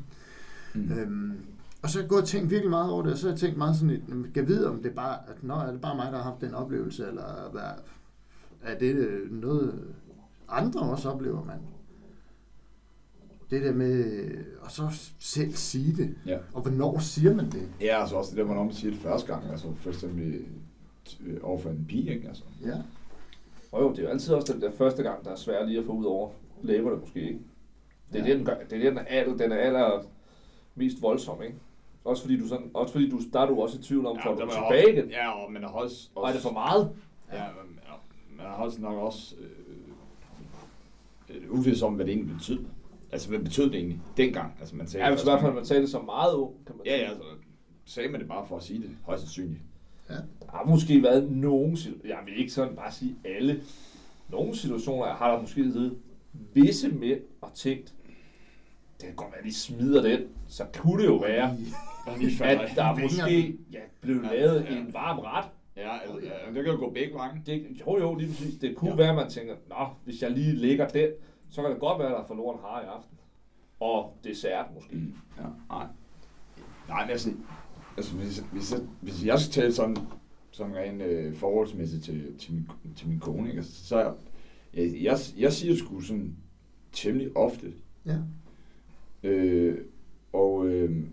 Mm. 0.74 0.92
Øhm, 0.98 1.32
og 1.82 1.90
så 1.90 1.98
har 1.98 2.02
jeg 2.02 2.08
gået 2.08 2.22
og 2.22 2.28
tænkt 2.28 2.50
virkelig 2.50 2.70
meget 2.70 2.90
over 2.92 3.02
det, 3.02 3.12
og 3.12 3.18
så 3.18 3.26
har 3.26 3.32
jeg 3.32 3.40
tænkt 3.40 3.58
meget 3.58 3.76
sådan, 3.76 3.90
et, 3.90 4.02
"Jamen, 4.08 4.24
kan 4.24 4.36
jeg 4.36 4.48
vide, 4.48 4.70
om 4.70 4.82
det 4.82 4.90
er 4.90 4.94
bare, 4.94 5.18
at, 5.28 5.42
nå, 5.42 5.54
er 5.54 5.70
det 5.72 5.80
bare 5.80 5.96
mig, 5.96 6.12
der 6.12 6.16
har 6.18 6.30
haft 6.30 6.40
den 6.40 6.54
oplevelse, 6.54 7.06
eller 7.08 7.50
hvad, 7.52 7.62
er 8.62 8.78
det 8.78 8.94
øh, 8.94 9.32
noget, 9.32 9.84
andre 10.48 10.80
også 10.80 11.10
oplever, 11.10 11.44
man? 11.44 11.58
det 13.50 13.62
der 13.62 13.72
med, 13.72 14.04
og 14.60 14.70
så 14.70 15.12
selv 15.18 15.52
sige 15.52 15.96
det. 15.96 16.14
Ja. 16.26 16.38
Og 16.52 16.62
hvornår 16.62 16.98
siger 16.98 17.34
man 17.34 17.50
det? 17.50 17.68
Ja, 17.80 18.00
altså 18.00 18.16
også 18.16 18.30
det 18.30 18.38
der, 18.38 18.44
hvornår 18.44 18.64
man 18.64 18.72
siger 18.72 18.90
det 18.92 19.00
første 19.00 19.32
gang. 19.34 19.50
Altså 19.50 19.74
for 19.74 19.90
eksempel 19.90 20.44
øh, 21.26 21.36
overfor 21.42 21.70
en 21.70 21.84
pige, 21.88 22.14
ikke? 22.14 22.28
Altså. 22.28 22.42
Ja. 22.64 22.76
Og 23.72 23.82
jo, 23.82 23.90
det 23.90 23.98
er 23.98 24.02
jo 24.02 24.08
altid 24.08 24.34
også 24.34 24.52
den 24.52 24.62
der 24.62 24.70
første 24.70 25.02
gang, 25.02 25.24
der 25.24 25.30
er 25.30 25.36
svært 25.36 25.68
lige 25.68 25.78
at 25.78 25.84
få 25.84 25.92
ud 25.92 26.04
over 26.04 26.30
læberne 26.62 26.96
måske, 26.96 27.20
ikke? 27.20 27.38
Det 28.12 28.20
er 28.20 28.24
Ja. 28.24 28.30
ja. 28.30 28.36
den, 28.36 28.44
gør- 28.44 28.58
det 28.70 28.86
er 28.86 28.90
den, 28.90 28.98
aller, 29.08 29.36
den 29.36 29.52
er 29.52 29.56
aller 29.56 30.02
mest 30.74 31.02
voldsom, 31.02 31.42
ikke? 31.42 31.54
Også 32.04 32.22
fordi 32.22 32.38
du 32.38 32.48
sådan, 32.48 32.70
også 32.74 32.92
fordi 32.92 33.10
du, 33.10 33.18
der 33.32 33.40
er 33.40 33.46
du 33.46 33.62
også 33.62 33.78
i 33.78 33.82
tvivl 33.82 34.06
om, 34.06 34.18
får 34.24 34.34
du 34.34 34.40
tilbage 34.40 34.92
igen. 34.92 35.08
Ja, 35.10 35.30
og 35.44 35.52
man 35.52 35.62
har 35.62 35.70
også... 35.70 36.08
Og 36.14 36.28
er 36.28 36.32
det 36.32 36.40
for 36.42 36.52
meget? 36.52 36.96
Ja, 37.32 37.42
men, 37.64 37.78
ja, 37.88 37.92
man 38.36 38.46
har 38.46 38.54
også 38.64 38.80
nok 38.80 38.98
også 38.98 39.34
øh, 39.40 41.36
øh, 41.36 41.50
uvidst 41.58 41.82
om, 41.82 41.94
hvad 41.94 42.06
det 42.06 42.12
egentlig 42.12 42.36
betød. 42.36 42.64
Altså, 43.12 43.28
hvad 43.28 43.38
betød 43.38 43.64
det 43.66 43.74
egentlig 43.74 44.00
dengang? 44.16 44.52
Altså, 44.60 44.76
man 44.76 44.86
sagde 44.86 45.04
Ja, 45.06 45.10
det 45.10 45.18
hvis 45.18 45.24
i 45.24 45.30
hvert 45.30 45.40
fald 45.40 45.52
man 45.54 45.64
sagde 45.64 45.82
det 45.82 45.90
så 45.90 46.00
meget 46.00 46.34
ung, 46.34 46.54
kan 46.66 46.76
man 46.76 46.86
Ja, 46.86 46.90
sige. 46.92 47.02
ja, 47.04 47.08
altså, 47.08 47.24
sagde 47.84 48.08
man 48.08 48.20
det 48.20 48.28
bare 48.28 48.46
for 48.46 48.56
at 48.56 48.62
sige 48.62 48.82
det, 48.82 48.90
højst 49.04 49.22
sandsynligt. 49.22 49.60
Der 50.08 50.22
har 50.58 50.64
måske 50.64 51.02
været 51.02 51.30
nogen 51.32 51.76
jeg 52.04 52.18
vil 52.24 52.38
ikke 52.40 52.52
sådan 52.52 52.76
bare 52.76 52.92
sige 52.92 53.16
alle, 53.24 53.60
nogle 54.28 54.56
situationer 54.56 55.06
har 55.06 55.32
der 55.34 55.40
måske 55.40 55.54
siddet 55.72 55.98
visse 56.54 56.88
mænd 56.88 57.20
og 57.40 57.50
tænkt, 57.54 57.94
det 59.00 59.06
kan 59.06 59.14
godt 59.16 59.32
være, 59.32 59.42
de 59.44 59.54
smider 59.54 60.02
den, 60.02 60.20
så 60.48 60.64
kunne 60.78 61.02
det 61.02 61.08
jo 61.08 61.16
være, 61.16 61.56
at 62.44 62.70
der 62.76 62.94
måske 63.02 63.56
ja, 63.72 63.78
blev 64.00 64.24
Ja, 64.24 64.34
lavet 64.36 64.64
ja. 64.70 64.76
en 64.76 64.92
varm 64.94 65.18
ret. 65.18 65.44
Ja, 65.76 65.98
altså, 65.98 66.18
ja, 66.26 66.54
det 66.54 66.64
kan 66.64 66.72
jo 66.72 66.78
gå 66.78 66.90
begge 66.90 67.14
veje. 67.14 67.42
Det, 67.46 67.66
jo 67.86 67.98
jo, 67.98 68.14
lige 68.14 68.28
præcis. 68.28 68.54
Det 68.60 68.76
kunne 68.76 68.90
Ja. 68.90 68.96
ja. 68.96 69.02
være, 69.02 69.08
at 69.10 69.14
man 69.16 69.30
tænker, 69.30 69.54
nå, 69.68 69.86
hvis 70.04 70.22
jeg 70.22 70.30
lige 70.30 70.52
lægger 70.56 70.88
den, 70.88 71.08
så 71.50 71.62
kan 71.62 71.70
det 71.70 71.80
godt 71.80 71.98
være, 71.98 72.08
at 72.08 72.12
der 72.14 72.20
er 72.22 72.26
forloren 72.26 72.58
har 72.64 72.80
i 72.82 72.84
aften. 72.84 73.18
Og 73.80 74.16
dessert 74.24 74.66
måske. 74.74 74.94
Ja, 75.38 75.42
nej. 75.68 75.86
Nej, 76.88 77.02
men 77.04 77.10
altså, 77.10 77.30
altså 77.96 78.16
hvis, 78.16 78.44
hvis, 78.52 78.72
jeg, 78.72 78.80
hvis 79.00 79.24
jeg 79.26 79.38
skal 79.40 79.52
tale 79.62 79.72
sådan, 79.72 79.96
sådan 80.50 80.76
rent 80.76 81.02
øh, 81.02 81.34
forholdsmæssigt 81.34 82.04
til, 82.04 82.34
til, 82.38 82.52
min, 82.54 82.66
til 82.96 83.08
min 83.08 83.18
kone, 83.18 83.48
ikke? 83.48 83.58
Altså, 83.58 83.84
så 83.84 84.14
jeg, 84.74 85.02
jeg, 85.02 85.18
jeg 85.38 85.52
siger 85.52 85.76
sgu 85.76 86.00
sådan 86.00 86.36
temmelig 86.92 87.36
ofte, 87.36 87.72
Ja. 88.06 88.16
øh, 89.22 89.78
og, 90.32 90.66
øh, 90.68 91.04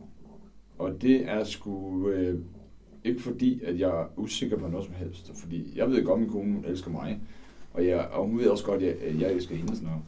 og 0.78 1.02
det 1.02 1.30
er 1.30 1.44
sgu 1.44 2.08
øh, 2.10 2.40
ikke 3.04 3.22
fordi, 3.22 3.62
at 3.64 3.80
jeg 3.80 3.90
er 3.90 4.06
usikker 4.18 4.58
på 4.58 4.68
noget 4.68 4.86
som 4.86 4.96
helst, 4.96 5.32
fordi 5.36 5.72
jeg 5.76 5.90
ved 5.90 6.04
godt, 6.06 6.16
at 6.16 6.22
min 6.22 6.30
kone 6.30 6.68
elsker 6.68 6.92
mig, 6.92 7.20
og, 7.74 7.86
jeg, 7.88 8.08
og 8.08 8.28
hun 8.28 8.38
ved 8.40 8.48
også 8.48 8.66
godt, 8.66 8.84
at 8.84 9.14
jeg, 9.14 9.22
jeg 9.22 9.32
elsker 9.34 9.56
hende 9.56 9.76
sådan 9.76 9.88
noget. 9.88 10.04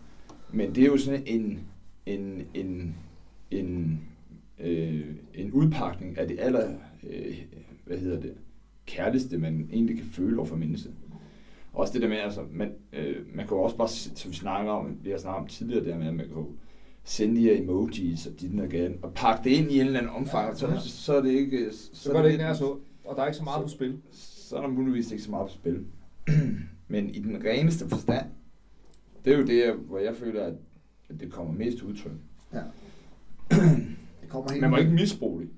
Men 0.53 0.75
det 0.75 0.83
er 0.83 0.87
jo 0.87 0.97
sådan 0.97 1.23
en, 1.25 1.59
en, 2.05 2.43
en, 2.53 2.95
en, 3.51 4.01
øh, 4.63 5.05
en 5.33 5.51
udpakning 5.51 6.17
af 6.17 6.27
det 6.27 6.39
aller, 6.39 6.73
øh, 7.09 7.37
hvad 7.85 7.97
hedder 7.97 8.19
det, 8.19 8.33
kærligste, 8.85 9.37
man 9.37 9.69
egentlig 9.73 9.95
kan 9.97 10.05
føle 10.05 10.37
over 10.37 10.45
for 10.45 10.55
mennesket. 10.55 10.93
Også 11.73 11.93
det 11.93 12.01
der 12.01 12.07
med, 12.07 12.17
altså, 12.17 12.41
man, 12.51 12.71
øh, 12.93 13.15
man 13.35 13.47
kan 13.47 13.57
jo 13.57 13.61
også 13.63 13.77
bare, 13.77 13.87
som 13.89 14.31
vi 14.31 14.35
snakker 14.35 14.71
om, 14.71 14.97
vi 15.03 15.09
har 15.09 15.17
snakket 15.17 15.41
om 15.41 15.47
tidligere, 15.47 15.85
der 15.85 15.97
med, 15.97 16.07
at 16.07 16.13
man 16.13 16.25
kan 16.27 16.35
jo 16.35 16.47
sende 17.03 17.35
de 17.35 17.41
her 17.41 17.57
emojis 17.61 18.27
og 18.27 18.41
dit 18.41 18.59
og 18.59 18.91
og 19.01 19.13
pakke 19.13 19.43
det 19.49 19.49
ind 19.55 19.71
i 19.71 19.79
en 19.79 19.85
eller 19.85 19.99
anden 19.99 20.11
omfang, 20.15 20.49
Ja, 20.49 20.55
så, 20.55 20.67
ja. 20.67 20.79
så 20.79 21.13
er 21.15 21.21
det 21.21 21.31
ikke... 21.31 21.67
Så 21.93 22.11
gør 22.11 22.21
det 22.21 22.31
ikke 22.31 22.43
nær 22.43 22.53
så. 22.53 22.77
Og 23.05 23.15
der 23.15 23.21
er 23.21 23.25
ikke 23.27 23.37
så 23.37 23.43
meget 23.43 23.57
Så- 23.57 23.77
på 23.77 23.83
spil. 23.83 23.97
så 24.11 24.55
er 24.57 24.61
der 24.61 24.67
muligvis 24.67 25.11
ikke 25.11 25.23
så 25.23 25.31
meget 25.31 25.47
på 25.47 25.53
spil. 25.53 25.85
Men 26.87 27.09
i 27.09 27.19
den 27.19 27.43
reneste 27.45 27.89
forstand, 27.89 28.25
det 29.25 29.33
er 29.33 29.37
jo 29.37 29.45
det, 29.45 29.73
hvor 29.73 29.99
jeg 29.99 30.15
føler, 30.15 30.43
at 30.43 30.53
det 31.19 31.31
kommer 31.31 31.53
mest 31.53 31.81
udtryk. 31.81 32.11
ja. 32.53 32.59
Kommer 34.31 34.51
helt 34.51 34.61
Man 34.61 34.69
må 34.69 34.77
ikke 34.77 34.91
misbruge 34.91 35.41
det. 35.41 35.49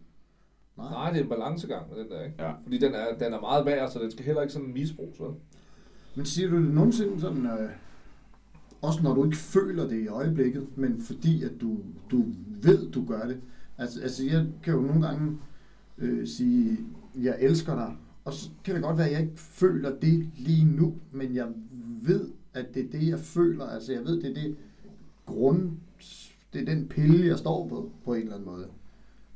Nej. 0.78 0.90
Nej, 0.92 1.12
det 1.12 1.20
er 1.20 1.24
en 1.24 1.30
balancegang 1.30 1.90
med 1.90 2.04
den 2.04 2.10
der, 2.10 2.24
ikke? 2.24 2.44
Ja. 2.44 2.52
Fordi 2.64 2.78
den 2.78 2.94
er, 2.94 3.06
den 3.20 3.34
er 3.34 3.42
meget 3.42 3.66
værd, 3.66 3.92
så 3.92 4.00
den 4.00 4.12
skal 4.12 4.26
heller 4.26 4.42
ikke 4.42 4.54
sådan 4.54 4.74
misbruges, 4.74 5.20
vel? 5.20 5.32
Men 6.16 6.26
siger 6.26 6.50
du 6.50 6.64
det 6.64 6.74
nogensinde 6.74 7.22
sådan, 7.22 7.46
øh, 7.46 7.70
også 8.82 9.04
når 9.04 9.14
du 9.14 9.26
ikke 9.26 9.38
føler 9.38 9.88
det 9.88 10.04
i 10.04 10.08
øjeblikket, 10.08 10.68
men 10.76 11.02
fordi 11.02 11.44
at 11.44 11.52
du, 11.62 11.78
du 12.12 12.26
ved, 12.48 12.92
du 12.92 13.06
gør 13.06 13.28
det. 13.28 13.42
Altså, 13.78 14.02
altså 14.02 14.26
jeg 14.26 14.46
kan 14.64 14.74
jo 14.74 14.82
nogle 14.82 15.08
gange 15.08 15.38
øh, 15.98 16.28
sige, 16.28 16.78
jeg 17.16 17.38
elsker 17.40 17.76
dig, 17.76 17.98
og 18.26 18.34
så 18.34 18.50
kan 18.64 18.76
det 18.76 18.84
godt 18.84 18.98
være, 18.98 19.08
at 19.08 19.14
jeg 19.14 19.22
ikke 19.22 19.38
føler 19.38 20.00
det 20.00 20.30
lige 20.38 20.66
nu, 20.66 20.96
men 21.12 21.36
jeg 21.36 21.48
ved, 22.02 22.30
at 22.54 22.74
det 22.74 22.86
er 22.86 23.00
det, 23.00 23.08
jeg 23.08 23.20
føler. 23.20 23.66
Altså 23.66 23.94
jeg 23.94 24.06
ved, 24.06 24.22
det 24.22 24.30
er 24.30 24.42
det 24.42 24.56
grund, 25.26 25.72
det 26.54 26.62
er 26.62 26.66
den 26.66 26.88
pille, 26.88 27.28
jeg 27.28 27.38
står 27.38 27.68
på, 27.68 27.92
på 28.06 28.14
en 28.14 28.22
eller 28.22 28.34
anden 28.34 28.50
måde. 28.50 28.68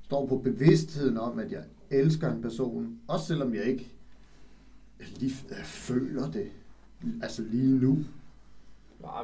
Står 0.03 0.25
på 0.25 0.38
bevidstheden 0.38 1.17
om, 1.17 1.39
at 1.39 1.51
jeg 1.51 1.63
elsker 1.89 2.32
en 2.32 2.41
person, 2.41 2.99
også 3.08 3.25
selvom 3.25 3.53
jeg 3.53 3.63
ikke 3.63 3.91
lige 5.19 5.32
føler 5.63 6.32
det. 6.32 6.47
Altså 7.21 7.41
lige 7.41 7.80
nu. 7.80 7.97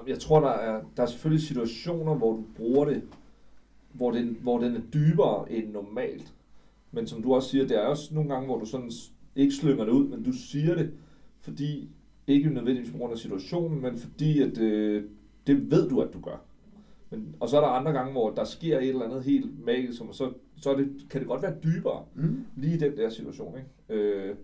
Jeg 0.08 0.19
tror, 0.19 0.39
der 0.39 0.49
er, 0.49 0.82
der 0.97 1.03
er 1.03 1.08
selvfølgelig 1.08 1.47
situationer, 1.47 2.15
hvor 2.15 2.32
du 2.32 2.43
bruger 2.56 2.86
det, 2.86 3.03
hvor 3.93 4.12
den, 4.12 4.38
hvor 4.41 4.60
den 4.60 4.75
er 4.75 4.82
dybere 4.93 5.51
end 5.51 5.71
normalt. 5.71 6.34
Men 6.91 7.08
som 7.08 7.23
du 7.23 7.34
også 7.34 7.49
siger, 7.49 7.67
det 7.67 7.77
er 7.77 7.86
også 7.86 8.13
nogle 8.13 8.29
gange, 8.29 8.45
hvor 8.45 8.60
du 8.60 8.65
sådan 8.65 8.91
ikke 9.36 9.56
slynger 9.56 9.86
det 9.86 9.91
ud, 9.91 10.08
men 10.08 10.23
du 10.23 10.32
siger 10.32 10.75
det, 10.75 10.93
fordi, 11.41 11.89
ikke 12.27 12.49
nødvendigvis 12.49 12.91
på 12.91 12.97
grund 12.97 13.13
af 13.13 13.19
situationen, 13.19 13.82
men 13.82 13.97
fordi, 13.97 14.41
at 14.41 14.58
øh, 14.58 15.03
det 15.47 15.71
ved 15.71 15.89
du, 15.89 16.01
at 16.01 16.13
du 16.13 16.19
gør. 16.21 16.38
Men, 17.13 17.36
og 17.39 17.49
så 17.49 17.58
er 17.58 17.62
der 17.62 17.67
andre 17.67 17.91
gange, 17.91 18.12
hvor 18.12 18.30
der 18.30 18.43
sker 18.43 18.78
et 18.80 18.88
eller 18.89 19.06
andet 19.06 19.23
helt 19.23 19.65
magisk, 19.65 20.02
og 20.02 20.08
så, 20.15 20.30
så 20.62 20.71
er 20.71 20.78
det, 20.78 20.89
kan 21.10 21.19
det 21.21 21.28
godt 21.28 21.41
være 21.41 21.56
dybere 21.63 22.04
Mm. 22.15 22.45
lige 22.56 22.76
i 22.76 22.78
den 22.80 22.97
der 22.97 23.10
situation. 23.10 23.56
Ikke? 23.58 24.02
Øh, 24.04 24.36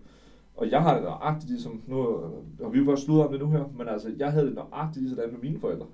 og 0.56 0.70
jeg 0.70 0.82
har 0.82 0.94
det 0.94 1.02
nøjagtigt 1.02 1.50
ligesom, 1.50 1.82
nu 1.86 1.96
har 2.62 2.68
vi 2.68 2.78
jo 2.78 2.84
bare 2.84 2.96
sludret 2.98 3.26
om 3.26 3.32
det 3.32 3.40
nu 3.40 3.50
her, 3.50 3.64
men 3.78 3.88
altså, 3.88 4.12
jeg 4.18 4.32
havde 4.32 4.46
det 4.46 4.54
nøjagtigt 4.54 5.02
lige 5.02 5.14
sådan 5.16 5.30
med 5.32 5.40
mine 5.40 5.60
forældre. 5.60 5.86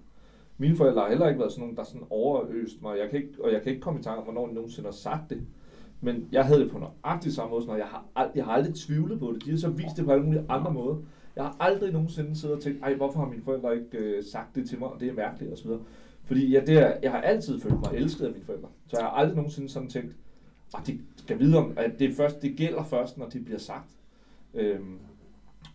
Mine 0.58 0.76
forældre 0.76 1.00
har 1.02 1.08
heller 1.08 1.28
ikke 1.28 1.40
været 1.40 1.52
sådan 1.52 1.60
nogen, 1.62 1.76
der 1.76 1.84
sådan 1.84 2.06
overøst 2.10 2.82
mig, 2.82 2.98
jeg 2.98 3.10
kan 3.10 3.18
ikke, 3.22 3.32
og 3.44 3.52
jeg 3.52 3.62
kan 3.62 3.70
ikke 3.72 3.82
komme 3.82 4.00
i 4.00 4.02
tanke 4.02 4.18
om, 4.18 4.24
hvornår 4.24 4.46
de 4.46 4.54
nogensinde 4.54 4.86
har 4.86 4.92
sagt 4.92 5.30
det. 5.30 5.40
Men 6.00 6.28
jeg 6.32 6.44
havde 6.44 6.60
det 6.60 6.70
på 6.70 6.78
nøjagtigt 6.78 7.34
samme 7.34 7.50
måde, 7.50 7.64
og 7.68 7.78
jeg 7.78 7.86
har, 7.86 8.04
ald- 8.18 8.30
jeg 8.34 8.44
har 8.44 8.52
aldrig 8.52 8.74
tvivlet 8.74 9.18
på 9.20 9.32
det. 9.32 9.44
De 9.44 9.50
har 9.50 9.58
så 9.58 9.70
vist 9.70 9.96
det 9.96 10.04
på 10.04 10.10
alle 10.10 10.24
mulige 10.24 10.44
andre 10.48 10.72
måder. 10.72 10.96
Jeg 11.36 11.44
har 11.44 11.56
aldrig 11.60 11.92
nogensinde 11.92 12.36
siddet 12.36 12.56
og 12.56 12.62
tænkt, 12.62 12.82
ej, 12.82 12.94
hvorfor 12.94 13.20
har 13.20 13.26
mine 13.28 13.42
forældre 13.42 13.76
ikke 13.76 13.98
øh, 13.98 14.24
sagt 14.24 14.54
det 14.54 14.68
til 14.68 14.78
mig, 14.78 14.88
og 14.88 15.00
det 15.00 15.08
er 15.08 15.12
mærkeligt 15.12 15.52
osv. 15.52 15.70
Fordi 16.26 16.50
ja, 16.50 16.60
det 16.60 16.78
er, 16.78 16.96
jeg 17.02 17.10
har 17.10 17.20
altid 17.20 17.60
følt 17.60 17.74
mig 17.74 17.90
elsket 17.94 18.26
af 18.26 18.32
mine 18.32 18.44
forældre. 18.44 18.68
Så 18.86 18.96
jeg 18.96 19.06
har 19.06 19.10
aldrig 19.10 19.36
nogensinde 19.36 19.68
sådan 19.68 19.88
tænkt, 19.88 20.16
at 20.74 20.86
det 20.86 21.00
skal 21.16 21.38
vide 21.38 21.58
om, 21.58 21.72
at 21.76 21.98
det, 21.98 22.14
først, 22.14 22.42
det 22.42 22.56
gælder 22.56 22.84
først, 22.84 23.18
når 23.18 23.28
det 23.28 23.44
bliver 23.44 23.58
sagt. 23.58 23.90
Øhm, 24.54 24.98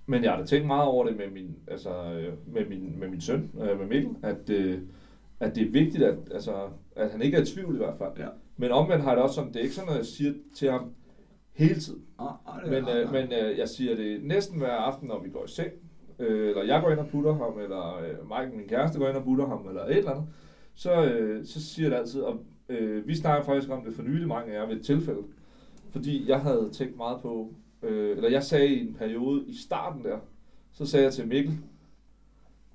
men 0.05 0.23
jeg 0.23 0.31
har 0.31 0.39
da 0.39 0.45
tænkt 0.45 0.67
meget 0.67 0.83
over 0.83 1.05
det 1.05 1.17
med 1.17 1.29
min, 1.29 1.55
altså, 1.67 1.89
øh, 2.13 2.53
med 2.53 2.65
min, 2.69 2.99
med 2.99 3.07
min 3.07 3.21
søn, 3.21 3.51
øh, 3.61 3.79
med 3.79 3.87
Mikkel, 3.87 4.15
at, 4.23 4.49
øh, 4.49 4.79
at 5.39 5.55
det 5.55 5.67
er 5.67 5.71
vigtigt, 5.71 6.03
at, 6.03 6.17
altså, 6.31 6.69
at 6.95 7.11
han 7.11 7.21
ikke 7.21 7.37
er 7.37 7.41
i 7.41 7.45
tvivl 7.45 7.75
i 7.75 7.77
hvert 7.77 7.97
fald. 7.97 8.11
Ja. 8.17 8.27
Men 8.57 8.71
omvendt 8.71 9.03
har 9.03 9.09
jeg 9.09 9.17
det 9.17 9.23
også 9.23 9.35
sådan, 9.35 9.53
det 9.53 9.59
er 9.59 9.63
ikke 9.63 9.75
sådan, 9.75 9.89
at 9.89 9.97
jeg 9.97 10.05
siger 10.05 10.33
til 10.55 10.71
ham 10.71 10.93
hele 11.53 11.79
tiden. 11.79 12.01
Ah, 12.19 12.33
ah, 12.47 12.69
Men, 12.69 12.89
øh, 12.89 13.11
men 13.11 13.33
øh, 13.33 13.57
jeg 13.57 13.69
siger 13.69 13.95
det 13.95 14.23
næsten 14.23 14.57
hver 14.57 14.71
aften, 14.71 15.07
når 15.07 15.23
vi 15.23 15.29
går 15.29 15.45
i 15.45 15.47
seng, 15.47 15.71
øh, 16.21 16.49
eller 16.49 16.63
jeg 16.63 16.81
går 16.81 16.91
ind 16.91 16.99
og 16.99 17.07
putter 17.07 17.33
ham, 17.33 17.59
eller 17.59 17.97
øh, 17.97 18.29
Mike, 18.29 18.57
min 18.57 18.67
kæreste, 18.67 18.99
går 18.99 19.07
ind 19.07 19.17
og 19.17 19.23
putter 19.23 19.47
ham, 19.47 19.67
eller 19.67 19.85
et 19.85 19.97
eller 19.97 20.11
andet, 20.11 20.27
så, 20.75 21.05
øh, 21.05 21.45
så 21.45 21.61
siger 21.65 21.89
det 21.89 21.95
altid, 21.95 22.21
og 22.21 22.39
øh, 22.69 23.07
vi 23.07 23.15
snakker 23.15 23.45
faktisk 23.45 23.71
om 23.71 23.83
det 23.83 23.93
for 23.93 24.03
nylig, 24.03 24.27
mange 24.27 24.53
af 24.53 24.59
jer 24.59 24.67
ved 24.67 24.75
et 24.75 24.85
tilfælde, 24.85 25.21
fordi 25.91 26.29
jeg 26.29 26.39
havde 26.39 26.69
tænkt 26.73 26.97
meget 26.97 27.21
på, 27.21 27.53
øh, 27.83 28.17
eller 28.17 28.29
jeg 28.29 28.43
sagde 28.43 28.67
i 28.67 28.87
en 28.87 28.93
periode 28.93 29.43
i 29.47 29.55
starten 29.55 30.03
der, 30.03 30.17
så 30.71 30.85
sagde 30.85 31.05
jeg 31.05 31.13
til 31.13 31.27
Mikkel, 31.27 31.57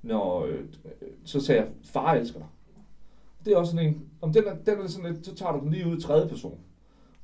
når, 0.03 0.47
øh, 0.47 0.61
så 1.25 1.41
sagde 1.41 1.61
jeg, 1.61 1.71
far 1.85 2.15
elsker 2.15 2.39
dig. 2.39 2.49
Det 3.45 3.53
er 3.53 3.57
også 3.57 3.73
sådan 3.73 3.89
en, 3.89 4.07
om 4.21 4.33
den 4.33 4.45
er, 4.47 4.57
den 4.67 4.81
er 4.81 4.87
sådan 4.87 5.13
lidt, 5.13 5.27
så 5.27 5.35
tager 5.35 5.53
du 5.53 5.61
den 5.61 5.71
lige 5.71 5.87
ud 5.87 5.99
i 5.99 6.01
tredje 6.01 6.29
person. 6.29 6.59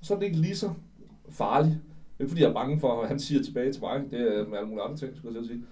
Og 0.00 0.06
så 0.06 0.14
er 0.14 0.18
det 0.18 0.26
ikke 0.26 0.38
lige 0.38 0.56
så 0.56 0.70
farlig. 1.28 1.70
Det 1.70 2.18
er 2.18 2.24
ikke 2.24 2.30
fordi, 2.30 2.42
jeg 2.42 2.48
er 2.48 2.54
bange 2.54 2.80
for, 2.80 3.02
at 3.02 3.08
han 3.08 3.18
siger 3.18 3.42
tilbage 3.42 3.72
til 3.72 3.82
mig. 3.82 4.04
Det 4.10 4.20
er 4.20 4.48
med 4.48 4.58
alle 4.58 4.68
mulige 4.68 4.84
andre 4.84 4.96
ting, 4.96 5.16
skulle 5.16 5.38
jeg 5.38 5.46
sige. 5.46 5.62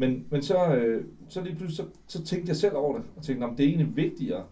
Men, 0.00 0.26
men 0.30 0.42
så, 0.42 0.74
øh, 0.74 1.04
så 1.28 1.42
lige 1.42 1.56
pludselig, 1.56 1.76
så, 1.76 2.18
så 2.18 2.24
tænkte 2.24 2.48
jeg 2.48 2.56
selv 2.56 2.76
over 2.76 2.96
det. 2.96 3.04
Og 3.16 3.22
tænkte, 3.22 3.44
om 3.44 3.56
det 3.56 3.64
er 3.64 3.68
egentlig 3.68 3.96
vigtigere. 3.96 4.44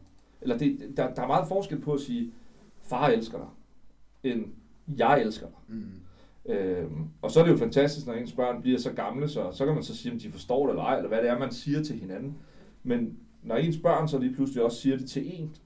Eller 0.43 0.59
det, 0.59 0.93
der, 0.97 1.15
der 1.15 1.23
er 1.23 1.27
meget 1.27 1.49
forskel 1.49 1.81
på 1.81 1.93
at 1.93 2.01
sige, 2.01 2.33
far 2.83 3.09
elsker 3.09 3.39
dig, 3.39 3.49
end 4.33 4.45
jeg 4.99 5.23
elsker 5.23 5.47
dig. 5.47 5.77
Mm. 5.77 6.53
Øhm, 6.53 7.05
og 7.23 7.31
så 7.31 7.41
er 7.41 7.45
det 7.45 7.53
jo 7.53 7.57
fantastisk, 7.57 8.07
når 8.07 8.15
ens 8.15 8.33
børn 8.33 8.63
bliver 8.63 8.79
så 8.79 8.93
gamle, 8.93 9.29
så, 9.29 9.51
så 9.53 9.65
kan 9.65 9.75
man 9.75 9.83
så 9.83 9.97
sige, 9.97 10.13
om 10.13 10.19
de 10.19 10.31
forstår 10.31 10.67
det 10.67 10.71
eller 10.73 10.83
ej, 10.85 10.97
eller 10.97 11.09
hvad 11.09 11.19
det 11.23 11.29
er, 11.31 11.39
man 11.39 11.53
siger 11.53 11.83
til 11.83 11.99
hinanden. 11.99 12.37
Men 12.83 13.19
når 13.43 13.57
ens 13.57 13.79
børn 13.79 14.09
så 14.09 14.19
lige 14.19 14.35
pludselig 14.35 14.63
også 14.63 14.81
siger 14.81 14.97
det 14.97 15.11
til 15.11 15.41
en, 15.41 15.57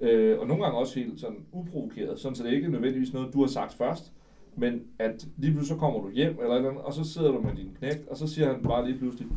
Ja. 0.00 0.08
øh, 0.08 0.40
og 0.40 0.46
nogle 0.46 0.62
gange 0.64 0.78
også 0.78 1.00
helt 1.00 1.20
sådan 1.20 1.44
uprovokeret, 1.52 2.18
sådan 2.20 2.36
så 2.36 2.44
det 2.44 2.52
ikke 2.52 2.66
er 2.66 2.70
nødvendigvis 2.70 3.12
noget, 3.12 3.32
du 3.32 3.40
har 3.40 3.48
sagt 3.48 3.74
først, 3.74 4.12
men 4.56 4.82
at 4.98 5.26
lige 5.36 5.52
pludselig 5.52 5.76
så 5.76 5.80
kommer 5.80 6.00
du 6.00 6.10
hjem, 6.10 6.38
eller, 6.40 6.54
eller 6.54 6.68
andet, 6.68 6.84
og 6.84 6.92
så 6.92 7.04
sidder 7.04 7.32
du 7.32 7.40
med 7.40 7.54
din 7.56 7.76
knægt, 7.78 8.08
og 8.08 8.16
så 8.16 8.26
siger 8.26 8.52
han 8.52 8.62
bare 8.62 8.86
lige 8.86 8.98
pludselig, 8.98 9.28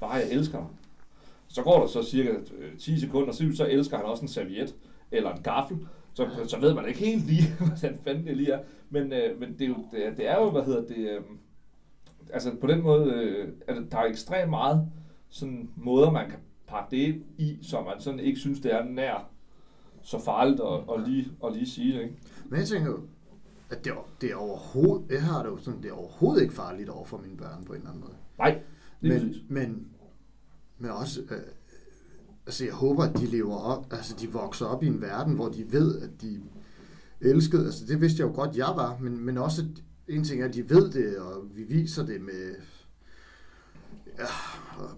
bare 0.00 0.12
jeg 0.12 0.30
elsker 0.30 0.58
dig. 0.58 0.66
Så 1.48 1.62
går 1.62 1.80
der 1.80 1.86
så 1.86 2.02
cirka 2.02 2.30
øh, 2.30 2.78
10 2.78 3.00
sekunder, 3.00 3.32
så, 3.32 3.52
så 3.54 3.66
elsker 3.70 3.96
han 3.96 4.06
også 4.06 4.22
en 4.22 4.28
serviet, 4.28 4.74
eller 5.10 5.32
en 5.34 5.42
gaffel, 5.42 5.78
så, 6.14 6.28
så 6.46 6.60
ved 6.60 6.74
man 6.74 6.88
ikke 6.88 7.00
helt 7.00 7.26
lige, 7.26 7.48
hvordan 7.66 7.98
fanden 8.04 8.26
det 8.26 8.36
lige 8.36 8.52
er. 8.52 8.60
Men, 8.90 9.12
øh, 9.12 9.40
men 9.40 9.52
det, 9.58 9.62
er 9.62 9.68
jo, 9.68 9.76
det, 9.92 10.06
er, 10.06 10.14
det 10.14 10.28
er 10.28 10.40
jo, 10.40 10.50
hvad 10.50 10.62
hedder 10.62 10.86
det, 10.86 10.96
øh, 10.96 11.20
altså 12.32 12.50
på 12.60 12.66
den 12.66 12.82
måde, 12.82 13.12
øh, 13.12 13.48
er 13.66 13.74
det, 13.74 13.92
der 13.92 13.98
er 13.98 14.04
ekstremt 14.04 14.50
meget 14.50 14.88
sådan 15.28 15.70
måder, 15.76 16.10
man 16.10 16.30
kan 16.30 16.38
pakke 16.66 16.96
det 16.96 17.02
ind 17.02 17.22
i, 17.38 17.58
så 17.62 17.80
man 17.80 18.00
sådan 18.00 18.20
ikke 18.20 18.38
synes, 18.40 18.60
det 18.60 18.74
er 18.74 18.84
nær 18.84 19.30
så 20.02 20.18
farligt 20.18 20.60
at, 20.60 20.94
at, 20.94 21.08
lige, 21.08 21.28
at 21.44 21.52
lige 21.52 21.66
sige 21.66 21.94
det. 21.94 22.02
Ikke? 22.02 22.14
Men 22.44 22.60
jeg 22.60 22.68
tænker 22.68 22.92
at 23.70 23.84
det, 23.84 23.90
er- 23.92 24.08
det 24.20 24.30
er 24.30 24.36
overhovedet, 24.36 25.10
jeg 25.10 25.22
har 25.22 25.42
det 25.42 25.50
jo 25.50 25.58
sådan, 25.58 25.82
det 25.82 25.88
er 25.88 25.92
overhovedet 25.94 26.42
ikke 26.42 26.54
farligt 26.54 26.88
over 26.88 27.04
for 27.04 27.18
mine 27.18 27.36
børn 27.36 27.64
på 27.64 27.72
en 27.72 27.78
eller 27.78 27.88
anden 27.90 28.04
måde. 28.04 28.16
Nej, 28.38 28.62
Men, 29.00 29.34
men, 29.48 29.86
men 30.78 30.90
også, 30.90 31.20
øh, 31.30 31.36
altså 32.46 32.64
jeg 32.64 32.72
håber, 32.74 33.04
at 33.04 33.18
de 33.18 33.26
lever 33.26 33.56
op, 33.56 33.86
altså 33.92 34.14
de 34.20 34.32
vokser 34.32 34.66
op 34.66 34.82
i 34.82 34.86
en 34.86 35.00
verden, 35.00 35.34
hvor 35.34 35.48
de 35.48 35.72
ved, 35.72 36.00
at 36.02 36.10
de 36.22 36.40
elskede, 37.20 37.64
altså 37.64 37.84
det 37.86 38.00
vidste 38.00 38.20
jeg 38.22 38.28
jo 38.28 38.34
godt, 38.34 38.56
jeg 38.56 38.72
var, 38.76 38.98
men, 39.00 39.20
men 39.24 39.38
også, 39.38 39.64
en 40.08 40.24
ting 40.24 40.42
er, 40.42 40.48
at 40.48 40.54
de 40.54 40.70
ved 40.70 40.90
det, 40.90 41.18
og 41.18 41.44
vi 41.56 41.62
viser 41.62 42.06
det 42.06 42.20
med 42.20 42.54
ja, 44.18 44.24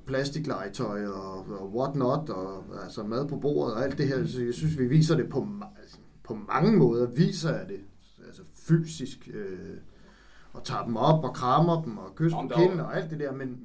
plastiklegetøj 0.07 1.07
og, 1.07 1.47
og 1.61 1.75
what 1.75 1.97
not, 1.97 2.29
og 2.31 2.65
altså 2.85 3.03
mad 3.03 3.29
på 3.29 3.37
bordet 3.37 3.75
og 3.75 3.85
alt 3.85 3.99
det 3.99 4.09
her, 4.09 4.27
så 4.27 4.43
jeg 4.43 4.55
synes, 4.55 4.79
vi 4.79 4.87
viser 4.87 5.17
det 5.17 5.29
på, 5.29 5.47
på 6.25 6.35
mange 6.35 6.77
måder, 6.77 7.07
viser 7.07 7.57
jeg 7.57 7.69
det, 7.69 7.81
fysisk, 8.69 9.31
øh, 9.35 9.77
og 10.53 10.65
tager 10.65 10.85
dem 10.85 10.97
op 10.97 11.25
og 11.25 11.35
krammer 11.35 11.83
dem 11.83 11.99
og 11.99 12.15
kysser 12.17 12.39
er 12.39 12.43
jo- 12.43 12.49
kinden 12.57 12.81
og 12.81 12.97
alt 12.97 13.11
det 13.11 13.21
der, 13.21 13.33
men, 13.33 13.57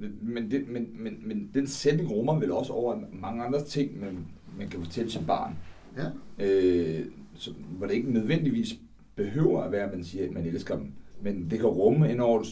Men, 0.00 0.18
men, 0.22 0.50
det, 0.50 0.68
men, 0.68 0.86
men, 0.98 1.12
men 1.24 1.50
den 1.54 1.66
sætning 1.66 2.10
rummer 2.10 2.38
vel 2.38 2.52
også 2.52 2.72
over 2.72 3.00
mange 3.12 3.44
andre 3.44 3.64
ting, 3.64 4.00
man, 4.00 4.18
man 4.58 4.68
kan 4.68 4.80
fortælle 4.80 5.10
sit 5.10 5.26
barn. 5.26 5.54
ja, 5.96 6.06
Øh, 6.44 7.04
så, 7.34 7.50
hvor 7.78 7.86
det 7.86 7.94
ikke 7.94 8.12
nødvendigvis 8.12 8.74
behøver 9.16 9.62
at 9.62 9.72
være, 9.72 9.82
at 9.86 9.94
man 9.94 10.04
siger, 10.04 10.24
at 10.26 10.32
man 10.32 10.46
elsker 10.46 10.76
dem. 10.76 10.92
Men 11.22 11.50
det 11.50 11.58
kan 11.58 11.68
rumme 11.68 12.10
ind 12.12 12.20
over, 12.20 12.44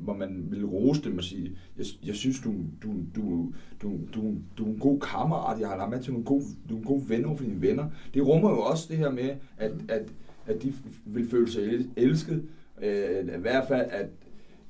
hvor, 0.00 0.14
man 0.14 0.46
vil 0.50 0.64
rose 0.66 1.02
dem 1.02 1.18
og 1.18 1.24
sige, 1.24 1.52
jeg, 1.78 1.86
jeg 2.06 2.14
synes, 2.14 2.40
du, 2.40 2.54
du, 2.82 2.94
du, 3.16 3.52
du, 3.82 3.98
du, 4.14 4.34
du 4.58 4.64
er 4.64 4.68
en 4.68 4.78
god 4.78 5.00
kammerat, 5.00 5.60
jeg 5.60 5.68
har 5.68 5.76
lagt 5.76 5.90
med 5.90 6.02
til 6.02 6.12
nogle 6.12 6.24
gode, 6.26 6.44
du 6.68 6.74
er 6.74 6.78
en 6.78 6.84
god 6.84 7.06
ven 7.06 7.24
over 7.24 7.36
for 7.36 7.44
dine 7.44 7.62
venner. 7.62 7.86
Det 8.14 8.26
rummer 8.26 8.50
jo 8.50 8.60
også 8.60 8.86
det 8.88 8.96
her 8.98 9.10
med, 9.10 9.30
at, 9.56 9.72
at, 9.88 10.02
at 10.50 10.62
de 10.62 10.74
vil 11.04 11.30
føle 11.30 11.50
sig 11.50 11.62
el- 11.62 11.90
elsket. 11.96 12.42
Øh, 12.82 13.24
I 13.36 13.40
hvert 13.40 13.68
fald, 13.68 13.86
at, 13.90 14.08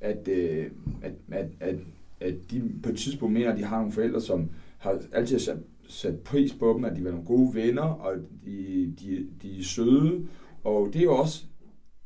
at, 0.01 0.27
øh, 0.27 0.71
at, 1.01 1.13
at, 1.31 1.47
at, 1.59 1.75
at 2.19 2.35
de 2.51 2.71
på 2.83 2.89
et 2.89 2.97
tidspunkt 2.97 3.33
mener, 3.33 3.51
at 3.51 3.57
de 3.57 3.63
har 3.63 3.77
nogle 3.77 3.91
forældre, 3.91 4.21
som 4.21 4.49
har 4.77 5.01
altid 5.11 5.39
sat, 5.39 5.57
sat 5.87 6.19
pris 6.19 6.53
på 6.53 6.73
dem, 6.73 6.85
at 6.85 6.95
de 6.95 6.99
er 7.01 7.11
nogle 7.11 7.25
gode 7.25 7.55
venner, 7.55 7.81
og 7.81 8.15
de, 8.45 8.93
de, 8.99 9.27
de 9.41 9.59
er 9.59 9.63
søde. 9.63 10.27
Og 10.63 10.89
det 10.93 10.99
er 10.99 11.03
jo 11.03 11.15
også, 11.15 11.43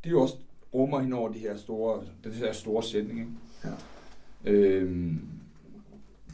det 0.03 0.09
er 0.09 0.11
jo 0.11 0.21
også 0.21 0.35
rummer 0.73 0.99
hen 0.99 1.13
over 1.13 1.31
de 1.31 1.39
her 1.39 1.57
store, 1.57 2.03
den 2.23 2.31
her 2.31 2.53
store 2.53 2.83
sætning. 2.83 3.19
Ikke? 3.19 3.31
Ja. 3.65 4.51
Øhm, 4.51 5.19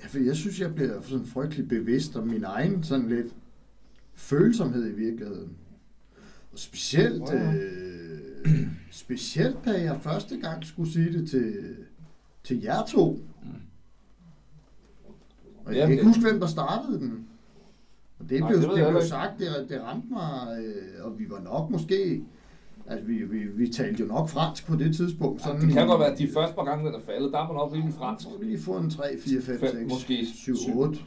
Ja, 0.04 0.08
for 0.08 0.20
jeg 0.20 0.36
synes, 0.36 0.60
jeg 0.62 0.76
bliver 0.76 1.02
sådan 1.02 1.26
frygtelig 1.26 1.68
bevidst 1.68 2.16
om 2.16 2.28
min 2.28 2.44
egen 2.44 2.84
sådan 2.84 3.10
lidt 3.10 3.36
følsomhed 4.14 4.88
i 4.92 4.96
virkeligheden. 4.96 5.50
Og 6.52 6.60
specielt, 6.60 7.22
Wow. 7.22 7.40
øh, 7.54 8.68
specielt 8.92 9.58
da 9.66 9.72
jeg 9.72 10.00
første 10.02 10.38
gang 10.38 10.66
skulle 10.66 10.92
sige 10.92 11.14
det 11.14 11.30
til, 11.30 11.76
til 12.44 12.62
jer 12.62 12.86
to. 12.86 13.20
Og 15.66 15.72
jeg 15.72 15.76
Jamen, 15.76 15.88
kan 15.88 15.92
ikke 15.92 16.06
huske, 16.06 16.22
hvem 16.22 16.40
der 16.40 16.48
startede 16.48 17.00
den. 17.00 17.28
Og 18.20 18.30
det 18.30 18.40
Nej, 18.40 18.50
blev, 18.50 18.62
det 18.62 18.70
det 18.78 18.90
blev 18.90 19.02
sagt, 19.02 19.40
det, 19.40 19.48
det 19.70 19.82
ramte 19.82 20.08
mig, 20.10 20.58
øh, 20.64 21.06
og 21.06 21.20
vi 21.20 21.30
var 21.30 21.40
nok 21.40 21.70
måske... 21.70 22.24
Altså, 22.88 23.06
vi, 23.08 23.14
vi, 23.24 23.38
vi 23.44 23.68
talte 23.68 24.02
jo 24.04 24.08
nok 24.08 24.30
fransk 24.30 24.66
på 24.68 24.76
det 24.76 24.96
tidspunkt. 24.96 25.46
Ja, 25.46 25.52
det 25.54 25.74
kan 25.74 25.88
godt 25.88 26.00
være, 26.00 26.12
at 26.12 26.18
de 26.18 26.30
første 26.34 26.56
par 26.56 26.64
gange, 26.64 26.86
den 26.86 26.96
er 26.96 27.00
faldet, 27.06 27.32
der 27.34 27.40
er 27.40 27.48
man 27.48 27.56
nok 27.56 27.74
rimelig 27.74 27.94
fransk. 27.94 28.28
Vi 28.40 28.46
lige 28.46 28.60
få 28.60 28.78
en 28.78 28.90
3, 28.90 29.18
4, 29.20 29.42
5, 29.42 29.60
Fem, 29.60 29.70
6, 29.72 29.90
måske 29.90 30.26
7, 30.36 30.56
syv. 30.56 30.78
8. 30.80 31.00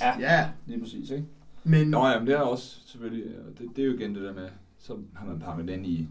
Ja, 0.00 0.18
Ja, 0.20 0.48
lige 0.66 0.80
præcis, 0.80 1.10
ikke? 1.10 1.24
Men... 1.64 1.88
Nå 1.88 2.06
ja, 2.06 2.18
men 2.18 2.26
det 2.26 2.34
er 2.34 2.40
også 2.40 2.80
selvfølgelig, 2.86 3.24
det, 3.58 3.68
det 3.76 3.82
er 3.82 3.86
jo 3.86 3.94
igen 3.94 4.14
det 4.14 4.22
der 4.22 4.34
med, 4.34 4.48
så 4.78 4.96
har 5.14 5.26
man 5.26 5.38
pakket 5.40 5.68
den 5.68 5.84
i 5.84 6.08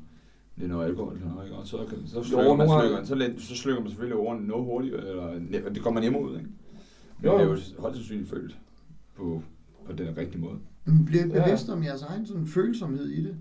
lidt 0.55 0.69
noget 0.69 0.85
alkohol, 0.87 1.15
eller 1.15 1.29
noget, 1.33 1.45
ikke? 1.45 1.57
og 1.57 1.67
så, 1.67 1.77
kan, 1.89 1.97
så, 2.07 2.23
slukker 2.23 2.49
Jo, 2.49 2.55
man, 2.55 2.67
slukker, 2.67 3.03
så, 3.03 3.15
let, 3.15 3.35
så 3.41 3.55
slukker 3.55 3.81
man 3.81 3.89
selvfølgelig 3.89 4.17
ordene 4.17 4.47
noget 4.47 4.65
hurtigere, 4.65 5.07
eller 5.07 5.69
det 5.73 5.81
kommer 5.81 6.01
nemmere 6.01 6.23
ud, 6.23 6.37
ikke? 6.37 6.49
Men 7.19 7.25
Jo, 7.31 7.33
det 7.37 7.41
er 7.43 7.49
jo. 7.49 7.57
højst 7.79 7.95
sandsynligt 7.97 8.29
følt 8.29 8.57
på, 9.15 9.41
på 9.85 9.93
den 9.93 10.17
rigtige 10.17 10.41
måde. 10.41 10.57
Men 10.85 11.05
bliver 11.05 11.25
Ja. 11.27 11.43
bevidst 11.45 11.69
om 11.69 11.83
jeres 11.83 12.01
egen 12.01 12.25
sådan 12.25 12.45
følsomhed 12.47 13.05
i 13.09 13.23
det. 13.23 13.35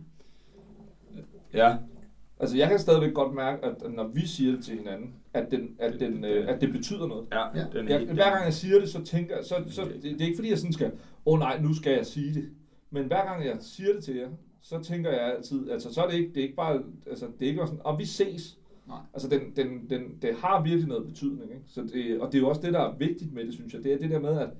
Ja, 1.55 1.77
Altså, 2.41 2.57
jeg 2.57 2.69
kan 2.69 2.79
stadigvæk 2.79 3.15
godt 3.15 3.35
mærke, 3.35 3.65
at 3.65 3.75
når 3.95 4.07
vi 4.09 4.27
siger 4.27 4.53
det 4.53 4.65
til 4.65 4.79
hinanden, 4.79 5.15
at, 5.35 5.51
den, 5.51 5.69
at, 5.79 6.01
den, 6.01 6.25
øh, 6.25 6.49
at 6.49 6.61
det 6.61 6.73
betyder 6.73 7.07
noget. 7.07 7.27
ja, 7.33 7.59
Ja. 7.59 7.65
den 7.79 7.89
er 7.89 7.99
Jeg, 7.99 8.07
hver 8.15 8.31
gang 8.31 8.45
jeg 8.45 8.55
siger 8.55 8.81
det, 8.81 8.89
så 8.89 9.05
tænker 9.05 9.37
jeg, 9.37 9.45
så, 9.45 9.55
så 9.69 9.83
det, 9.85 10.03
det 10.03 10.21
er 10.21 10.25
ikke 10.25 10.37
fordi, 10.37 10.51
jeg 10.51 10.59
sådan 10.59 10.73
skal, 10.73 10.93
åh 11.27 11.33
oh, 11.35 11.39
nej, 11.39 11.61
nu 11.61 11.75
skal 11.75 11.93
jeg 11.93 12.07
sige 12.07 12.35
det. 12.35 12.49
Men 12.91 13.07
hver 13.07 13.25
gang 13.25 13.45
jeg 13.45 13.57
siger 13.61 13.93
det 13.93 14.05
til 14.05 14.17
jer, 14.17 14.29
så 14.61 14.83
tænker 14.83 15.11
jeg 15.11 15.35
altid, 15.37 15.71
altså 15.71 15.95
så 15.95 16.03
er 16.03 16.09
det 16.09 16.17
ikke, 16.17 16.29
det 16.29 16.37
er 16.37 16.43
ikke 16.43 16.57
bare, 16.57 16.83
altså 17.07 17.27
det 17.39 17.47
er 17.47 17.51
ikke 17.51 17.67
sådan, 17.67 17.81
og 17.85 17.99
vi 17.99 18.05
ses. 18.05 18.59
Nej. 18.89 18.99
Altså 19.15 19.29
den, 19.29 19.41
den, 19.57 19.91
den, 19.91 20.03
det 20.23 20.35
har 20.35 20.63
virkelig 20.63 20.89
noget 20.89 21.07
betydning, 21.07 21.51
ikke? 21.51 21.63
Så 21.67 21.83
det, 21.83 22.21
og 22.21 22.33
det 22.33 22.39
er 22.39 22.43
jo 22.43 22.49
også 22.49 22.63
det, 22.63 22.73
der 22.73 22.81
er 22.81 22.97
vigtigt 22.97 23.35
med 23.35 23.47
det, 23.47 23.55
synes 23.55 23.75
jeg. 23.75 23.85
Det 23.85 23.93
er 23.93 23.99
det 23.99 24.11
der 24.11 24.21
med, 24.21 24.39
at, 24.39 24.51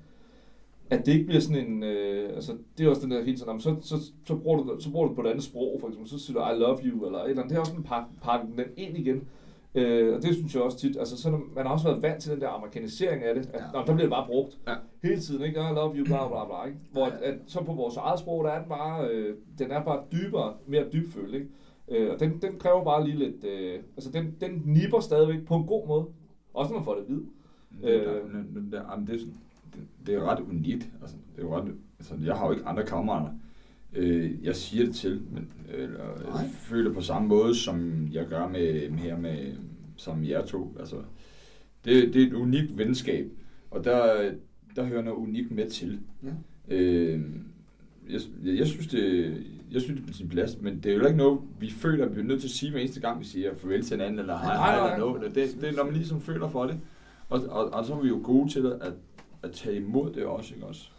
at 0.89 1.05
det 1.05 1.13
ikke 1.13 1.25
bliver 1.25 1.41
sådan 1.41 1.67
en, 1.67 1.83
øh, 1.83 2.29
altså 2.35 2.57
det 2.77 2.85
er 2.85 2.89
også 2.89 3.01
den 3.01 3.11
der 3.11 3.23
hele 3.23 3.37
tiden, 3.37 3.61
så, 3.61 3.75
så, 3.81 3.95
så, 4.25 4.35
bruger 4.35 4.63
du, 4.63 4.79
så 4.79 4.91
bruger 4.91 5.07
du 5.07 5.13
på 5.13 5.21
et 5.21 5.27
andet 5.27 5.43
sprog, 5.43 5.77
for 5.81 5.87
eksempel, 5.87 6.09
så 6.09 6.19
siger 6.19 6.39
du, 6.39 6.55
I 6.55 6.59
love 6.59 6.79
you, 6.83 7.05
eller 7.05 7.19
et 7.19 7.29
eller 7.29 7.41
andet. 7.41 7.49
Det 7.49 7.55
er 7.55 7.59
også 7.59 7.71
sådan, 7.71 7.83
pakke, 7.83 8.07
pakke 8.21 8.47
den 8.57 8.65
ind 8.77 8.97
igen. 8.97 9.27
Øh, 9.75 10.15
og 10.15 10.21
det 10.21 10.35
synes 10.35 10.53
jeg 10.55 10.63
også 10.63 10.77
tit, 10.79 10.97
altså 10.97 11.21
så, 11.21 11.29
man 11.55 11.65
har 11.65 11.73
også 11.73 11.87
været 11.87 12.01
vant 12.01 12.21
til 12.21 12.31
den 12.31 12.41
der 12.41 12.49
amerikanisering 12.49 13.23
af 13.23 13.35
det, 13.35 13.49
at 13.53 13.61
Ja. 13.61 13.65
nå, 13.73 13.79
der 13.79 13.85
bliver 13.85 13.97
det 13.97 14.09
bare 14.09 14.27
brugt 14.27 14.57
Ja. 14.67 14.73
hele 15.03 15.19
tiden, 15.21 15.43
ikke? 15.45 15.59
I 15.59 15.73
love 15.75 15.95
you, 15.95 16.05
bla 16.05 16.27
bla 16.27 16.45
bla, 16.45 16.63
ikke? 16.67 16.79
Hvor 16.91 17.05
at, 17.05 17.13
at, 17.21 17.35
så 17.47 17.63
på 17.63 17.73
vores 17.73 17.97
eget 17.97 18.19
sprog, 18.19 18.43
der 18.43 18.49
er 18.49 18.59
den 18.59 18.69
bare, 18.69 19.07
øh, 19.09 19.35
den 19.59 19.71
er 19.71 19.83
bare 19.83 20.03
dybere, 20.11 20.53
mere 20.67 20.85
dybfølt, 20.93 21.33
ikke? 21.35 21.47
Øh, 21.89 22.13
og 22.13 22.19
den, 22.19 22.41
den 22.41 22.57
kræver 22.59 22.83
bare 22.83 23.05
lige 23.07 23.17
lidt, 23.17 23.43
øh, 23.43 23.79
altså 23.97 24.11
den, 24.11 24.35
den 24.41 24.61
nipper 24.65 24.99
stadigvæk 24.99 25.45
på 25.45 25.55
en 25.55 25.65
god 25.67 25.87
måde, 25.87 26.05
også 26.53 26.71
når 26.71 26.79
man 26.79 26.85
får 26.85 26.93
det 26.95 27.01
at 27.01 27.09
vide. 27.09 27.25
Det, 27.81 27.89
Øh. 27.89 28.05
der, 28.05 28.13
det, 28.13 28.71
der, 28.71 28.81
jamen, 28.91 29.07
det, 29.07 29.15
er 29.15 29.19
sådan- 29.19 29.37
det, 29.73 29.81
det 30.07 30.15
er 30.15 30.23
ret 30.31 30.39
unikt. 30.39 30.89
Altså, 31.01 31.15
det 31.35 31.43
er 31.43 31.57
ret, 31.57 31.73
altså, 31.99 32.13
jeg 32.25 32.35
har 32.35 32.45
jo 32.45 32.51
ikke 32.51 32.65
andre 32.65 32.83
kammerater, 32.85 33.29
øh, 33.95 34.43
jeg 34.43 34.55
siger 34.55 34.85
det 34.85 34.95
til, 34.95 35.21
men 35.31 35.49
øh, 35.73 35.83
eller, 35.83 36.29
Nej. 36.29 36.41
jeg 36.41 36.49
føler 36.53 36.93
på 36.93 37.01
samme 37.01 37.27
måde, 37.27 37.55
som 37.55 38.07
jeg 38.11 38.27
gør 38.27 38.47
med, 38.47 38.89
her 38.89 39.17
med, 39.17 39.53
som 39.95 40.25
jer 40.25 40.45
to. 40.45 40.75
Altså, 40.79 40.95
det, 41.85 42.13
det 42.13 42.23
er 42.23 42.27
et 42.27 42.33
unikt 42.33 42.77
venskab, 42.77 43.31
og 43.71 43.83
der, 43.83 44.31
der 44.75 44.83
hører 44.83 45.01
noget 45.01 45.17
unikt 45.17 45.51
med 45.51 45.69
til. 45.69 45.99
Ja. 46.23 46.75
Øh, 46.75 47.21
jeg, 48.09 48.21
jeg, 48.43 48.67
synes, 48.67 48.87
det, 48.87 49.33
jeg 49.71 49.81
synes, 49.81 49.99
det 49.99 50.07
er 50.07 50.11
på 50.11 50.17
sin 50.17 50.29
plads, 50.29 50.61
men 50.61 50.77
det 50.77 50.91
er 50.91 50.95
jo 50.95 51.05
ikke 51.05 51.17
noget, 51.17 51.39
vi 51.59 51.69
føler, 51.69 52.05
at 52.05 52.15
vi 52.15 52.21
er 52.21 52.25
nødt 52.25 52.41
til 52.41 52.47
at 52.47 52.51
sige 52.51 52.71
hver 52.71 52.79
eneste 52.79 53.01
gang, 53.01 53.19
vi 53.19 53.25
siger 53.25 53.55
farvel 53.55 53.83
til 53.83 53.97
hinanden, 53.97 54.19
eller 54.19 54.37
hej, 54.37 54.55
hej, 54.55 54.85
eller 54.85 54.97
noget. 54.97 55.35
Det, 55.35 55.57
det 55.61 55.69
er, 55.69 55.73
når 55.73 55.83
man 55.83 55.93
ligesom 55.93 56.21
føler 56.21 56.49
for 56.49 56.65
det. 56.65 56.79
Og, 57.29 57.41
og, 57.49 57.73
og 57.73 57.85
så 57.85 57.93
er 57.93 58.01
vi 58.01 58.07
jo 58.07 58.19
gode 58.23 58.49
til 58.49 58.65
at, 58.81 58.93
at 59.43 59.51
tage 59.51 59.75
imod 59.75 60.13
det 60.13 60.25
også, 60.25 60.53
ikke 60.53 60.65
også? 60.65 60.89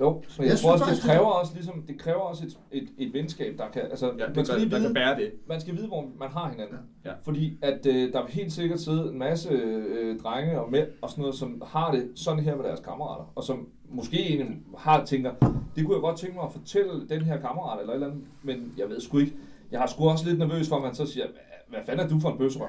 Jo, 0.00 0.12
men 0.12 0.22
jeg, 0.38 0.46
Jeg 0.48 0.48
tror 0.48 0.56
synes 0.56 0.64
også, 0.64 0.84
det 0.84 0.88
faktisk, 0.88 1.06
kræver 1.06 1.26
også, 1.26 1.54
ligesom, 1.54 1.82
det 1.88 1.98
kræver 1.98 2.18
også 2.20 2.44
et, 2.46 2.58
et, 2.82 2.88
et 2.98 3.12
venskab, 3.14 3.58
der 3.58 3.68
kan, 3.72 3.82
altså, 3.82 4.06
Ja, 4.06 4.26
man 4.34 4.44
skal 4.44 4.54
gør, 4.54 4.58
lige 4.58 4.70
der 4.70 4.76
vide, 4.78 4.88
kan 4.88 4.94
bære 4.94 5.16
det. 5.16 5.32
man 5.48 5.60
skal 5.60 5.76
vide, 5.76 5.86
hvor 5.86 6.04
man 6.18 6.28
har 6.30 6.48
hinanden. 6.50 6.76
Ja. 7.04 7.12
Fordi 7.24 7.58
at 7.62 7.86
øh, 7.86 8.12
der 8.12 8.22
vil 8.24 8.32
helt 8.32 8.52
sikkert 8.52 8.80
sidde 8.80 9.08
en 9.12 9.18
masse 9.18 9.48
øh, 9.50 10.20
drenge 10.20 10.60
og 10.60 10.70
mænd 10.70 10.86
og 11.02 11.10
sådan 11.10 11.22
noget, 11.22 11.34
som 11.36 11.62
har 11.66 11.92
det 11.92 12.08
sådan 12.14 12.44
her 12.44 12.56
med 12.56 12.64
deres 12.64 12.80
kammerater, 12.80 13.32
og 13.34 13.42
som 13.44 13.68
måske 13.90 14.18
egentlig 14.26 14.56
har 14.78 15.04
tænker, 15.04 15.30
det 15.76 15.84
kunne 15.84 15.94
jeg 15.94 16.00
godt 16.02 16.18
tænke 16.18 16.34
mig 16.36 16.44
at 16.44 16.52
fortælle 16.52 17.08
den 17.08 17.22
her 17.22 17.40
kammerat 17.40 17.80
eller 17.80 17.92
et 17.92 17.94
eller 17.94 18.06
andet, 18.06 18.22
men 18.42 18.72
jeg 18.78 18.88
ved 18.88 19.00
sgu 19.00 19.18
ikke. 19.18 19.32
Jeg 19.70 19.80
har 19.80 19.86
sgu 19.86 20.08
også 20.08 20.28
lidt 20.28 20.38
nervøs 20.38 20.68
for, 20.68 20.76
at 20.76 20.82
man 20.82 20.94
så 20.94 21.06
siger, 21.06 21.26
"Hvad- 21.68 21.80
fanden 21.86 22.06
er 22.06 22.10
du 22.10 22.20
for 22.20 22.30
en 22.30 22.38
bøsrøv? 22.38 22.68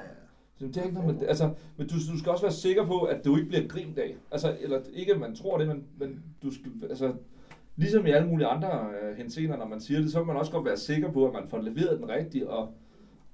Så 0.59 0.65
Det 0.65 0.77
er 0.77 0.83
ikke 0.83 0.95
noget 0.95 1.19
det. 1.19 1.27
altså, 1.27 1.49
men 1.77 1.87
du, 1.87 1.95
du 1.95 2.19
skal 2.19 2.31
også 2.31 2.43
være 2.43 2.51
sikker 2.53 2.85
på, 2.85 3.01
at 3.01 3.25
du 3.25 3.35
ikke 3.35 3.47
bliver 3.47 3.61
en 3.63 3.69
grindag. 3.69 4.17
Altså, 4.31 4.55
eller 4.61 4.79
ikke, 4.93 5.13
at 5.13 5.19
man 5.19 5.35
tror 5.35 5.57
det, 5.57 5.67
men, 5.67 5.83
men 5.97 6.23
du 6.43 6.53
skal, 6.53 6.71
altså, 6.89 7.13
ligesom 7.75 8.05
i 8.05 8.11
alle 8.11 8.27
mulige 8.27 8.47
andre 8.47 8.69
øh, 9.01 9.17
henseender, 9.17 9.57
når 9.57 9.67
man 9.67 9.81
siger 9.81 9.99
det, 9.99 10.11
så 10.11 10.19
vil 10.19 10.27
man 10.27 10.37
også 10.37 10.51
godt 10.51 10.65
være 10.65 10.77
sikker 10.77 11.11
på, 11.11 11.27
at 11.27 11.33
man 11.33 11.47
får 11.47 11.57
leveret 11.57 11.99
den 11.99 12.09
rigtige, 12.09 12.49
og, 12.49 12.69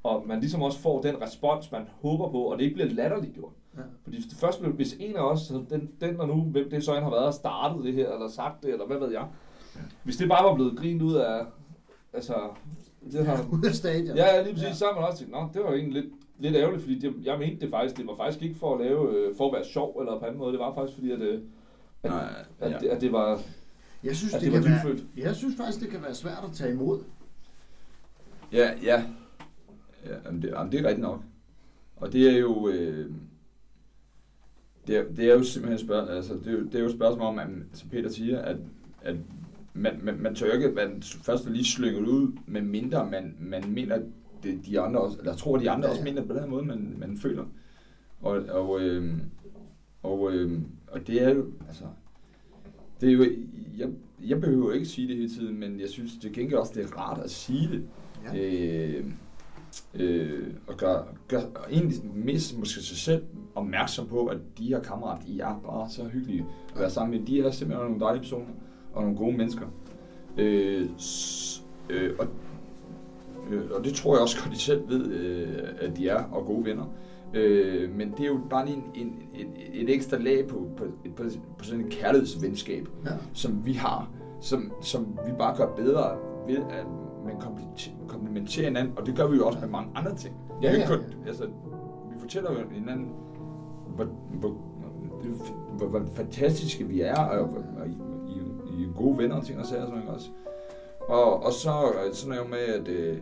og 0.04 0.28
man 0.28 0.40
ligesom 0.40 0.62
også 0.62 0.80
får 0.80 1.02
den 1.02 1.22
respons, 1.22 1.72
man 1.72 1.82
håber 2.02 2.32
på, 2.32 2.40
og 2.44 2.58
det 2.58 2.64
ikke 2.64 2.76
bliver 2.76 2.90
latterligt 2.90 3.34
gjort. 3.34 3.54
Ja. 3.78 3.82
Fordi 4.04 4.18
hvis 4.18 4.26
det 4.26 4.38
først 4.38 4.60
blev, 4.60 4.74
hvis 4.74 4.96
en 5.00 5.16
af 5.16 5.22
os, 5.32 5.48
den, 5.70 5.92
den 6.02 6.20
og 6.20 6.28
nu, 6.28 6.42
hvem 6.42 6.70
det 6.70 6.84
så 6.84 6.96
end 6.96 7.04
har 7.04 7.12
været, 7.12 7.26
og 7.26 7.34
startet 7.34 7.84
det 7.84 7.94
her, 7.94 8.12
eller 8.12 8.28
sagt 8.28 8.64
det, 8.64 8.72
eller 8.74 8.86
hvad 8.86 8.98
ved 8.98 9.12
jeg. 9.12 9.26
Hvis 10.04 10.18
det 10.18 10.30
bare 10.30 10.46
var 10.46 10.56
blevet 10.56 10.78
grint 10.78 11.02
ud 11.02 11.14
af, 11.16 11.42
altså, 12.14 12.34
det 13.12 13.26
har, 13.26 13.46
Ud 13.54 13.66
af 13.66 13.74
stadion. 13.74 14.18
Ja, 14.18 14.42
lige 14.42 14.54
præcis. 14.54 14.70
Ja. 14.70 14.74
Så 14.74 14.86
har 14.86 14.96
man 15.00 15.04
også 15.10 15.18
tænkt, 15.20 15.34
nå, 15.34 15.50
det 15.54 15.62
var 15.64 15.74
egentlig 15.74 16.04
lidt, 16.04 16.14
lidt 16.44 16.56
ærgerligt, 16.56 16.82
fordi 16.84 17.00
det, 17.00 17.14
jeg 17.24 17.40
mente 17.40 17.62
det 17.62 17.70
faktisk, 17.70 17.98
det 17.98 18.08
var 18.08 18.16
faktisk 18.16 18.44
ikke 18.44 18.56
for 18.56 18.76
at 18.76 18.86
lave, 18.86 19.16
øh, 19.18 19.36
for 19.38 19.48
at 19.48 19.54
være 19.54 19.66
sjov 19.66 19.98
eller 20.00 20.20
på 20.20 20.26
anden 20.26 20.40
måde, 20.40 20.52
det 20.52 20.60
var 20.60 20.74
faktisk 20.74 20.98
fordi, 20.98 21.12
at, 21.12 21.22
øh, 21.22 21.42
at, 22.04 22.12
Nej, 22.12 22.46
at, 22.60 22.72
ja. 22.72 22.78
det, 22.80 22.88
at 22.88 23.02
det 23.02 23.12
var, 23.12 23.42
Jeg 24.04 24.16
synes, 24.16 24.34
At 24.34 24.42
det, 24.42 24.52
det 24.52 24.62
kan 24.62 24.64
var 24.64 24.70
være, 24.70 24.94
dybfølt. 24.94 25.08
jeg 25.18 25.36
synes 25.36 25.56
faktisk, 25.58 25.80
det 25.80 25.90
kan 25.90 26.02
være 26.02 26.14
svært 26.16 26.44
at 26.50 26.56
tage 26.56 26.72
imod. 26.72 27.00
Ja, 28.52 28.72
ja. 28.84 29.04
ja 30.06 30.16
jamen 30.26 30.42
det, 30.42 30.50
jamen 30.50 30.72
det 30.72 30.80
er 30.80 30.84
rigtigt 30.84 31.02
nok. 31.02 31.22
Og 31.96 32.14
det 32.14 32.30
er 32.34 32.38
jo... 32.38 32.68
Øh, 32.70 33.12
det, 34.88 34.98
er, 34.98 35.04
det 35.16 35.30
er 35.30 35.34
jo 35.34 35.44
simpelthen 35.44 35.74
et 35.74 35.86
spørgsmål, 35.86 36.16
altså 36.16 36.34
det, 36.34 36.48
er 36.48 36.52
jo, 36.52 36.64
det 36.64 36.76
er 36.76 36.80
jo 36.80 36.86
et 36.86 36.92
spørgsmål 36.96 37.28
om, 37.28 37.40
at, 37.40 37.48
som 37.74 37.90
Peter 37.90 38.10
siger, 38.10 38.40
at, 38.42 38.58
at 39.02 39.16
man, 39.74 40.00
man, 40.04 40.20
man 40.20 40.36
tør 40.36 40.54
ikke 40.54 40.72
man 40.72 41.02
først 41.02 41.50
lige 41.50 41.66
slynge 41.66 42.00
ud, 42.10 42.32
med 42.46 42.62
mindre 42.62 43.10
man, 43.10 43.36
man 43.40 43.64
mener, 43.70 44.00
det 44.44 44.66
de 44.66 44.80
andre 44.80 45.00
også, 45.00 45.18
eller 45.20 45.36
tror, 45.36 45.58
de 45.58 45.70
andre 45.70 45.86
Ja, 45.86 45.90
også 45.90 46.02
ja. 46.02 46.04
mener 46.04 46.22
det 46.22 46.30
på 46.30 46.34
den 46.34 46.44
her 46.44 46.50
måde, 46.50 46.66
man, 46.66 46.96
man 46.98 47.18
føler. 47.18 47.46
Og, 48.22 48.44
og, 48.50 48.82
øh, 48.82 49.18
og, 50.04 50.32
øh, 50.34 50.62
og 50.88 51.08
det 51.08 51.22
er 51.22 51.30
jo, 51.30 51.46
altså, 51.68 51.84
det 53.02 53.10
er 53.10 53.14
jo, 53.14 53.26
jeg, 53.78 53.90
jeg 54.28 54.42
behøver 54.42 54.74
ikke 54.74 54.86
sige 54.86 55.08
det 55.08 55.16
hele 55.16 55.30
tiden, 55.30 55.60
men 55.60 55.80
jeg 55.80 55.90
synes 55.90 56.12
det 56.22 56.32
gengæld 56.32 56.60
også, 56.60 56.74
det 56.76 56.84
er 56.84 56.98
rart 56.98 57.24
at 57.24 57.32
sige 57.32 57.70
det. 57.72 57.84
Ja. 58.34 58.40
Øh, 58.40 59.06
øh, 59.94 60.54
og 60.68 60.78
gør, 60.78 61.04
gør 61.28 61.42
og 61.56 61.72
egentlig 61.72 61.98
mest 62.16 62.58
måske 62.60 62.82
sig 62.82 62.98
selv 62.98 63.24
opmærksom 63.56 64.08
på, 64.08 64.26
at 64.26 64.38
de 64.58 64.68
her 64.68 64.80
kammerater, 64.80 65.26
de 65.26 65.40
er 65.40 65.60
bare 65.66 65.90
så 65.90 66.04
hyggelige 66.04 66.46
at 66.74 66.80
være 66.80 66.90
sammen 66.90 67.20
med. 67.20 67.28
De 67.28 67.40
er 67.40 67.52
simpelthen 67.52 67.86
nogle 67.88 68.00
dejlige 68.00 68.22
personer 68.22 68.54
og 68.94 69.02
nogle 69.02 69.18
gode 69.18 69.38
mennesker. 69.38 69.68
Øh, 70.38 70.90
øh, 71.90 72.16
og, 72.20 72.28
øh, 73.52 73.62
og 73.78 73.84
det 73.84 73.94
tror 73.94 74.14
jeg 74.16 74.22
også 74.22 74.38
godt, 74.44 74.54
de 74.54 74.60
selv 74.60 74.90
ved, 74.90 75.06
øh, 75.12 75.64
at 75.80 75.98
de 75.98 76.08
er, 76.10 76.24
og 76.32 76.46
gode 76.46 76.66
venner. 76.66 76.86
Øh, 77.34 77.96
men 77.96 78.12
det 78.12 78.20
er 78.20 78.28
jo 78.28 78.40
bare 78.50 78.66
lige 78.66 78.78
en, 78.78 78.84
en, 79.08 79.14
et, 79.36 79.82
et 79.82 79.90
ekstra 79.96 80.18
lag 80.18 80.48
på, 80.48 80.68
på, 80.78 80.84
på, 81.16 81.24
på 81.58 81.64
sådan 81.64 81.86
et 81.86 81.90
kærlighedsvenskab, 81.92 82.88
Ja. 83.06 83.12
som 83.34 83.66
vi 83.66 83.74
har, 83.74 84.10
som, 84.42 84.72
som 84.82 85.08
vi 85.26 85.32
bare 85.40 85.58
gør 85.58 85.68
bedre 85.76 86.18
ved, 86.48 86.58
at 86.58 86.86
man 87.26 87.36
komplementerer- 88.08 88.66
hinanden, 88.68 88.94
og 88.98 89.06
det 89.06 89.16
gør 89.16 89.28
vi 89.28 89.38
jo 89.38 89.48
også 89.48 89.60
med 89.60 89.68
mange 89.70 89.90
andre 89.96 90.16
ting. 90.16 90.36
Ja, 90.62 90.72
ja, 90.72 90.76
ikke 90.76 90.88
kun- 90.88 91.28
Altså, 91.28 91.44
vi 92.14 92.20
fortæller 92.20 92.52
jo 92.52 92.58
hinanden, 92.72 93.08
hvor, 93.96 94.06
hvor, 94.40 94.50
hvor, 95.78 95.88
hvor, 95.88 96.02
fantastiske 96.14 96.84
vi 96.88 97.02
er, 97.02 97.16
og, 97.20 97.40
og, 97.40 97.50
og 97.82 97.88
I, 97.88 97.92
I 98.80 98.84
er 98.84 98.94
gode 98.96 99.18
venner 99.18 99.36
og 99.36 99.46
ting 99.46 99.60
og 99.60 99.66
sager, 99.66 99.82
og 99.82 99.88
sådan 99.88 100.04
noget 100.04 100.16
også. 100.16 100.30
Og, 101.08 101.44
og 101.44 101.54
så 101.54 101.70
øh, 101.70 102.14
sådan 102.14 102.36
noget 102.36 102.50
med, 102.50 102.60
at 102.60 102.88
øh, 102.88 103.18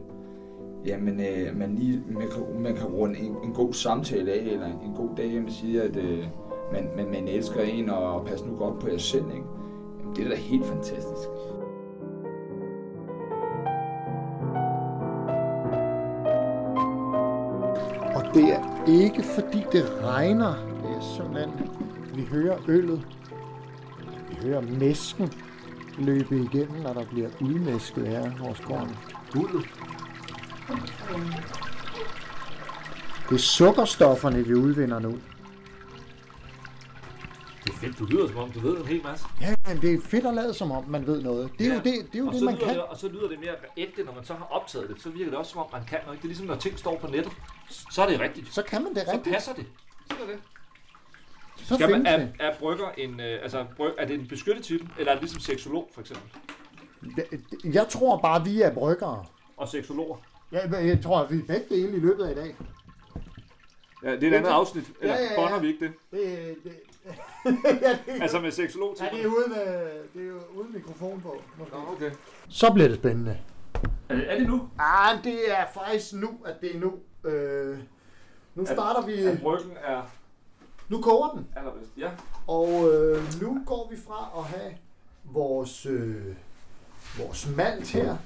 jamen, 0.86 1.20
øh, 1.20 1.58
man, 1.58 1.76
lige, 1.76 2.04
man, 2.08 2.28
kan, 2.30 2.62
man 2.62 2.76
kan 2.76 2.86
runde 2.86 3.20
en, 3.20 3.36
en 3.44 3.54
god 3.54 3.74
samtale 3.74 4.32
af, 4.32 4.38
eller 4.38 4.66
en, 4.66 4.90
en 4.90 4.94
god 4.96 5.10
dag, 5.18 5.42
man 5.42 5.52
siger, 5.52 5.84
at 5.84 5.96
øh, 5.96 6.26
man, 6.72 6.90
man, 6.96 7.06
man 7.12 7.28
elsker 7.28 7.62
en, 7.62 7.90
og 7.90 8.26
pas 8.26 8.46
nu 8.46 8.56
godt 8.56 8.80
på 8.80 8.88
jer 8.90 8.98
selv, 8.98 9.26
ikke? 9.26 9.46
Jamen, 10.00 10.16
det 10.16 10.26
er 10.26 10.30
da 10.30 10.36
helt 10.36 10.66
fantastisk. 10.66 11.30
Og 18.16 18.24
det 18.34 18.54
er 18.54 18.86
ikke 18.88 19.24
fordi 19.24 19.64
det 19.72 19.84
regner. 20.04 20.54
Det 20.84 20.96
er 20.98 21.02
simpelthen, 21.18 21.52
vi 22.16 22.22
hører 22.22 22.58
øllet. 22.68 23.08
Vi 24.30 24.48
hører 24.48 24.62
mæsken 24.62 25.32
løbe 25.98 26.36
igennem, 26.36 26.82
når 26.82 26.94
der 26.94 27.06
bliver 27.06 27.30
udmæsket 27.42 28.08
her 28.08 28.30
hos 28.30 28.60
gården. 28.60 28.98
Uldet. 29.36 29.70
Det 33.30 33.36
er 33.36 33.40
sukkerstofferne, 33.42 34.46
vi 34.48 34.54
udvinder 34.54 35.00
nu. 35.00 35.12
Det 37.64 37.70
er 37.74 37.78
fedt, 37.78 38.00
du 38.00 38.06
lyder 38.06 38.28
som 38.28 38.38
om, 38.38 38.52
du 38.52 38.60
ved 38.60 38.78
en 38.78 38.86
hel 38.86 39.04
masse. 39.04 39.26
Ja, 39.42 39.56
men 39.68 39.82
det 39.82 39.94
er 39.94 39.98
fedt 40.06 40.26
at 40.26 40.34
lade 40.34 40.54
som 40.54 40.72
om, 40.72 40.84
man 40.90 41.08
ved 41.08 41.22
noget. 41.22 41.52
Det 41.60 41.68
er 41.68 41.70
Ja. 41.70 41.76
jo 41.76 41.82
det, 41.84 41.94
det, 42.12 42.16
er 42.16 42.20
jo 42.20 42.26
og 42.28 42.32
det 42.34 42.40
så 42.40 42.46
man 42.46 42.58
kan. 42.58 42.68
Det, 42.70 42.82
og 42.82 42.98
så 42.98 43.08
lyder 43.08 43.28
det 43.28 43.40
mere 43.40 43.56
ægte, 43.78 44.04
når 44.04 44.14
man 44.16 44.26
så 44.26 44.34
har 44.34 44.48
optaget 44.52 44.90
det. 44.90 45.02
Så 45.02 45.10
virker 45.10 45.30
det 45.30 45.40
også 45.40 45.52
som 45.52 45.60
om, 45.62 45.66
man 45.74 45.82
kan 45.86 46.00
noget. 46.06 46.18
Det 46.20 46.24
er 46.26 46.28
ligesom, 46.28 46.46
når 46.48 46.56
ting 46.56 46.80
står 46.80 46.98
på 47.02 47.08
nettet. 47.08 47.32
Så 47.70 48.02
er 48.04 48.10
det 48.10 48.20
rigtigt. 48.20 48.54
Så 48.54 48.64
kan 48.64 48.84
man 48.84 48.94
det 48.96 49.04
Så 49.06 49.12
rigtigt. 49.12 49.34
passer 49.34 49.54
det. 49.54 49.66
Så 50.10 50.16
er 50.24 50.28
det. 50.28 50.36
Så 51.72 51.76
Skal 51.76 51.92
man, 51.92 52.06
er, 52.06 52.18
det. 52.18 52.30
er 52.40 52.52
brygger 52.60 52.86
en, 52.98 53.20
øh, 53.20 53.40
altså, 53.44 53.66
bryg, 53.78 53.92
er 53.98 54.06
det 54.06 54.20
en 54.20 54.28
beskyttet 54.28 54.64
type, 54.64 54.86
eller 55.00 55.12
er 55.12 55.16
det 55.16 55.22
ligesom 55.22 55.40
seksolog, 55.42 55.90
for 55.94 56.02
eksempel? 56.02 56.30
Det- 57.16 57.74
Jeg 57.76 57.88
tror 57.88 58.18
bare, 58.18 58.44
vi 58.46 58.62
er 58.62 58.74
bryggere. 58.74 59.26
Og 59.58 59.68
seksologer? 59.68 60.16
Jeg, 60.52 60.70
jeg 60.72 61.00
tror, 61.04 61.20
at 61.20 61.32
vi 61.32 61.38
er 61.40 61.46
begge 61.48 61.66
dele 61.70 61.98
i 61.98 62.00
løbet 62.00 62.24
af 62.26 62.32
i 62.32 62.36
dag. 62.36 62.56
Ja, 64.04 64.12
det 64.12 64.24
er 64.24 64.28
et 64.28 64.34
andet 64.34 64.50
afsnit. 64.50 64.84
Eller 65.02 65.16
Ja, 65.16 65.22
ja, 65.22 65.28
ja. 65.32 65.42
bonder 65.42 65.60
vi 65.60 65.68
ikke 65.68 65.86
det? 65.86 65.94
Det, 66.12 66.56
det, 66.64 66.72
Altså 68.22 68.40
med 68.40 68.52
seksolog 68.52 68.96
ja, 69.00 69.06
det 69.18 69.24
er 69.24 69.28
uden, 69.28 69.52
øh, 69.52 69.92
det 70.14 70.22
er 70.22 70.28
jo 70.28 70.40
uden 70.56 70.74
mikrofon 70.74 71.22
på. 71.22 71.42
Måske. 71.58 71.74
Nå, 71.76 71.80
okay. 71.96 72.12
Så 72.50 72.72
bliver 72.74 72.88
det 72.88 72.98
spændende. 72.98 73.38
Er 74.10 74.16
det, 74.16 74.32
er 74.34 74.38
det 74.40 74.48
nu? 74.48 74.70
Ah, 74.80 75.24
det 75.24 75.52
er 75.52 75.64
faktisk 75.74 76.14
nu, 76.14 76.30
at 76.46 76.62
det 76.62 76.76
er 76.76 76.80
nu. 76.80 76.94
Øh, 77.30 77.78
nu 78.56 78.66
starter 78.66 79.06
vi... 79.06 79.14
At 79.14 79.42
bryggen 79.42 79.72
er 79.84 80.02
Nu 80.92 81.02
koger 81.02 81.30
den. 81.30 81.48
allerbedst. 81.56 81.92
Ja. 81.98 82.10
Og 82.48 82.94
øh, 82.94 83.42
nu 83.42 83.64
går 83.66 83.88
vi 83.92 83.98
fra 84.08 84.30
at 84.38 84.44
have 84.44 84.74
vores, 85.24 85.86
øh, 85.86 86.36
vores 87.18 87.50
malt 87.56 87.88
her 87.88 88.18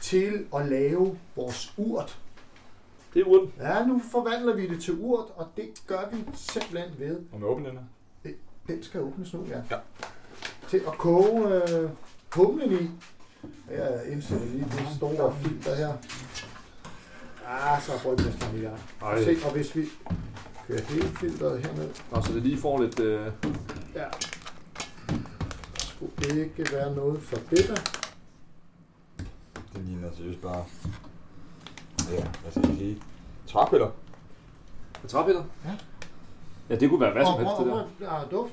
til 0.00 0.46
at 0.56 0.66
lave 0.66 1.18
vores 1.36 1.74
urt. 1.76 2.18
Det 3.14 3.22
er 3.22 3.26
urten. 3.26 3.52
Ja, 3.60 3.86
nu 3.86 4.00
forvandler 4.10 4.54
vi 4.54 4.68
det 4.68 4.82
til 4.82 4.94
urt, 5.00 5.26
og 5.36 5.46
det 5.56 5.82
gør 5.86 6.08
vi 6.12 6.24
simpelthen 6.34 6.90
ved. 6.98 7.20
Og 7.32 7.40
med 7.40 7.48
åbne 7.48 7.68
den 7.68 8.34
Den 8.66 8.82
skal 8.82 9.00
åbnes 9.00 9.34
nu, 9.34 9.46
ja. 9.48 9.62
Ja. 9.70 9.78
Til 10.68 10.82
at 10.86 10.98
koge 10.98 11.54
øh, 11.54 11.90
humlen 12.32 12.72
i. 12.72 12.90
Jeg 13.70 14.02
indsætter 14.12 14.46
lige 14.46 14.64
det 14.64 14.96
store 14.96 15.34
filter 15.36 15.74
her. 15.74 15.92
Ah, 17.46 17.82
så 17.82 17.92
er 17.92 17.98
brygmesteren 17.98 18.58
i 18.58 18.60
gang. 18.60 18.78
Ej. 19.02 19.24
Se, 19.24 19.36
og 19.44 19.52
hvis 19.52 19.76
vi 19.76 19.84
kører 20.68 20.82
hele 20.82 21.08
filteret 21.08 21.60
herned, 21.66 21.88
Nå, 22.12 22.20
så 22.22 22.32
det 22.32 22.42
lige 22.42 22.58
får 22.58 22.82
lidt... 22.82 23.00
Øh... 23.00 23.32
ja. 23.94 24.04
Der 25.08 25.78
skulle 25.78 26.40
ikke 26.44 26.66
være 26.72 26.94
noget 26.94 27.22
for 27.22 27.36
bitter. 27.50 27.74
Det 29.74 29.84
ligner 29.84 30.08
seriøst 30.16 30.42
bare... 30.42 30.64
Ja, 32.12 32.26
hvad 32.42 32.50
skal 32.50 32.68
jeg 32.68 32.76
sige? 32.78 33.02
Træpiller. 33.46 33.90
Med 35.02 35.10
træpiller? 35.10 35.44
Ja. 35.64 35.70
Ja, 36.70 36.76
det 36.76 36.90
kunne 36.90 37.00
være 37.00 37.12
hvad 37.12 37.24
som 37.24 37.34
helst, 37.34 37.52
det 37.58 37.72
og- 37.72 37.88
der. 38.00 38.06
Der 38.06 38.12
er 38.12 38.28
duft. 38.28 38.52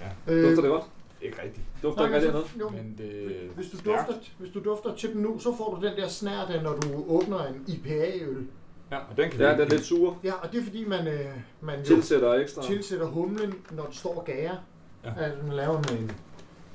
Ja. 0.00 0.32
Øh, 0.32 0.44
Dufter 0.44 0.62
det 0.62 0.70
godt? 0.70 0.84
Ikke 1.22 1.42
rigtigt. 1.42 1.66
Dufter 1.82 2.06
nej, 2.06 2.06
ikke 2.06 2.16
rigtig 2.16 2.32
noget? 2.32 2.50
jo, 2.60 2.68
Men 2.82 2.94
det 2.98 3.50
hvis 3.56 3.66
du, 3.70 3.76
dufter, 3.76 4.14
hvis 4.38 4.50
du 4.52 4.60
dufter 4.64 4.94
til 4.94 5.12
den 5.12 5.22
nu, 5.22 5.38
så 5.38 5.56
får 5.56 5.74
du 5.74 5.86
den 5.86 5.96
der 5.96 6.08
snært 6.08 6.62
når 6.62 6.72
du 6.76 7.04
åbner 7.08 7.46
en 7.46 7.64
IPA-øl. 7.66 8.46
Ja, 8.90 8.98
og 8.98 9.16
den 9.16 9.30
kan 9.30 9.40
Ja, 9.40 9.46
vi 9.54 9.60
den 9.62 9.66
er 9.66 9.70
lidt 9.70 9.84
sur. 9.84 10.18
Ja, 10.24 10.32
og 10.32 10.52
det 10.52 10.60
er 10.60 10.64
fordi, 10.64 10.84
man, 10.84 11.06
øh, 11.06 11.26
man 11.60 11.78
jo 11.78 11.84
Tilsætter 11.84 12.32
ekstra. 12.34 12.62
tilsætter 12.62 13.06
humlen, 13.06 13.54
når 13.70 13.84
den 13.84 13.92
står 13.94 14.14
og 14.18 14.24
gager. 14.24 14.56
Ja. 15.04 15.12
Altså, 15.18 15.42
man 15.46 15.56
laver 15.56 15.76
med 15.90 15.98
en... 16.00 16.10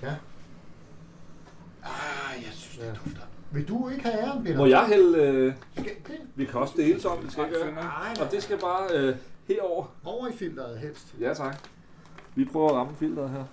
Ja. 0.01 0.15
Ah, 1.83 2.43
jeg 2.43 2.51
synes, 2.53 2.77
det 2.77 2.85
Ja. 2.85 2.89
dufter. 3.05 3.21
Vil 3.51 3.67
du 3.67 3.89
ikke 3.89 4.03
have 4.03 4.17
æren, 4.23 4.43
Peter? 4.43 4.57
Må 4.57 4.65
jeg 4.65 4.85
hælde... 4.87 5.17
Øh... 5.17 5.53
Skal 5.73 5.85
det 6.07 6.15
Vi 6.35 6.45
kan 6.45 6.59
også 6.59 6.73
dele 6.77 7.09
om, 7.09 7.17
det 7.17 7.31
skal 7.31 7.43
ikke 7.45 7.55
gøre. 7.57 7.65
Sønder. 7.67 7.81
Nej, 7.81 8.25
Og 8.25 8.31
det 8.31 8.43
skal 8.43 8.57
bare 8.59 8.87
øh, 8.93 9.15
herover. 9.47 9.85
over 10.05 10.27
i 10.27 10.31
filteret 10.33 10.79
helst. 10.79 11.15
Ja, 11.19 11.33
tak. 11.33 11.57
Vi 12.35 12.45
prøver 12.45 12.69
at 12.69 12.75
ramme 12.75 12.95
filteret 12.95 13.29
her. 13.29 13.43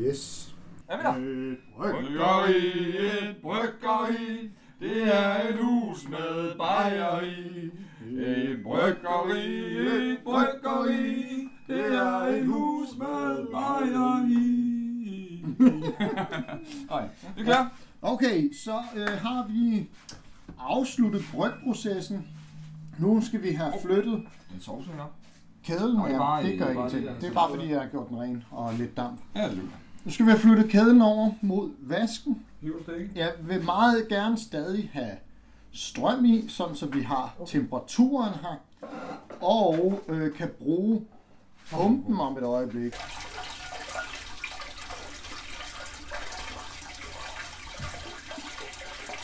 Yes. 0.00 0.54
Ja, 0.90 0.96
men 0.96 1.06
da. 1.06 1.30
Øh, 1.30 1.56
Bryggeri, 1.76 2.56
et 2.98 3.36
bryggeri, 3.42 4.50
det 4.84 5.14
er 5.14 5.48
et 5.48 5.58
hus 5.64 6.08
med 6.08 6.58
bajeri. 6.58 7.70
Et 8.18 8.62
bryggeri, 8.62 9.76
et 10.12 10.18
bryggeri, 10.24 11.48
det 11.68 11.94
er 11.94 12.18
et 12.20 12.46
hus 12.46 12.88
med 12.98 13.46
bajeri. 13.52 14.60
Nej, 16.90 17.08
det 17.36 17.40
er 17.40 17.44
klar. 17.44 17.72
Okay, 18.02 18.52
så 18.64 18.78
øh, 18.96 19.08
har 19.08 19.46
vi 19.48 19.88
afsluttet 20.60 21.22
brygprocessen. 21.34 22.26
Nu 22.98 23.20
skal 23.24 23.42
vi 23.42 23.50
have 23.50 23.72
flyttet 23.82 24.14
En 24.54 24.60
sovs 24.60 24.86
her. 24.86 25.12
kedlen 25.64 25.96
Nå, 25.96 26.02
det 26.02 26.06
er 26.06 26.10
her. 26.12 26.18
bare 26.18 26.42
Det 26.42 26.52
i- 26.52 26.56
gør 26.56 26.64
bare 26.64 26.72
ingenting. 26.74 27.02
det 27.02 27.10
der. 27.14 27.20
Det 27.20 27.28
er 27.28 27.32
bare 27.34 27.50
fordi, 27.50 27.70
jeg 27.70 27.80
har 27.80 27.88
gjort 27.88 28.08
den 28.08 28.20
ren 28.20 28.44
og 28.50 28.74
lidt 28.74 28.96
damp. 28.96 29.20
Ja, 29.36 29.42
det 29.48 29.50
det. 29.56 29.62
Nu 30.04 30.10
skal 30.10 30.26
vi 30.26 30.30
have 30.30 30.40
flyttet 30.40 30.70
kedlen 30.70 31.02
over 31.02 31.30
mod 31.42 31.70
vasken. 31.80 32.46
Det? 32.62 33.10
Jeg 33.14 33.32
vil 33.40 33.64
meget 33.64 34.08
gerne 34.08 34.38
stadig 34.38 34.90
have 34.92 35.16
strøm 35.72 36.24
i, 36.24 36.48
sådan 36.48 36.76
så 36.76 36.86
vi 36.86 37.02
har 37.02 37.34
temperaturen 37.46 38.32
her, 38.34 38.56
og 39.40 40.02
øh, 40.08 40.34
kan 40.34 40.50
bruge 40.58 41.06
pumpen 41.70 42.20
om 42.20 42.38
et 42.38 42.42
øjeblik. 42.44 42.94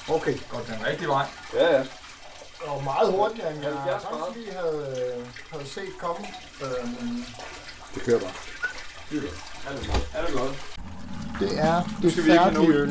Okay, 0.09 0.35
godt. 0.51 0.67
Den 0.67 0.87
rigtige 0.87 1.09
vej. 1.09 1.27
Ja, 1.55 1.77
ja. 1.77 1.79
Det 1.79 2.69
var 2.69 2.81
meget 2.81 3.13
hurtigere, 3.13 3.55
end 3.55 3.63
jeg 3.63 3.73
70 3.73 4.03
grader. 4.05 4.25
faktisk 4.25 4.47
lige 4.47 4.53
havde, 4.57 5.27
havde 5.51 5.67
set 5.67 5.99
komme. 5.99 6.27
Øhm, 6.63 7.25
Det 7.95 8.03
kører 8.03 8.21
bare. 8.21 9.50
Er 9.69 9.73
det 9.77 9.87
godt? 9.91 10.11
Er 10.15 10.27
det 10.27 10.35
godt? 10.35 10.55
Det 11.41 11.59
er 11.59 11.83
det 12.03 12.13
skal 12.13 12.25
vi 12.25 12.31
færdige 12.31 12.69
øl. 12.69 12.89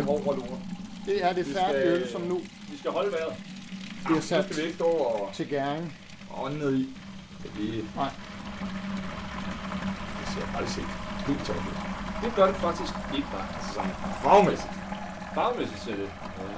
Det 1.05 1.23
er 1.25 1.33
det 1.33 1.47
Vi 1.47 1.53
færdige 1.53 1.81
skal- 1.81 1.87
øl, 2.01 2.09
som 2.11 2.21
nu 2.21 2.37
Vi 2.71 2.77
skal 2.77 2.91
holde 2.91 3.11
vejret. 3.11 3.33
bliver 4.05 4.15
Nu 4.19 4.21
sat 4.21 4.43
skal 4.45 4.57
vi 4.57 4.61
ikke 4.61 4.75
stå 4.75 4.85
og 4.85 5.29
til 5.33 5.47
gæring. 5.49 5.95
ånde 6.37 6.57
ned 6.59 6.73
i. 6.75 6.95
Det 7.43 7.51
bliver... 7.53 7.83
Nej. 7.95 8.09
Det 10.19 10.27
ser 10.33 10.45
faktisk 10.53 10.77
ikke 10.77 10.89
helt 11.27 11.45
tomt 11.45 11.59
ud. 11.59 11.75
Det 12.23 12.35
gør 12.35 12.45
det 12.47 12.55
faktisk 12.55 12.93
ikke 13.15 13.27
bare. 13.31 13.47
Altså 13.57 13.73
sådan 13.73 13.91
farvemæssigt. 14.23 14.71
Farvemæssigt 15.35 15.81
ser 15.81 15.95
det 15.95 16.09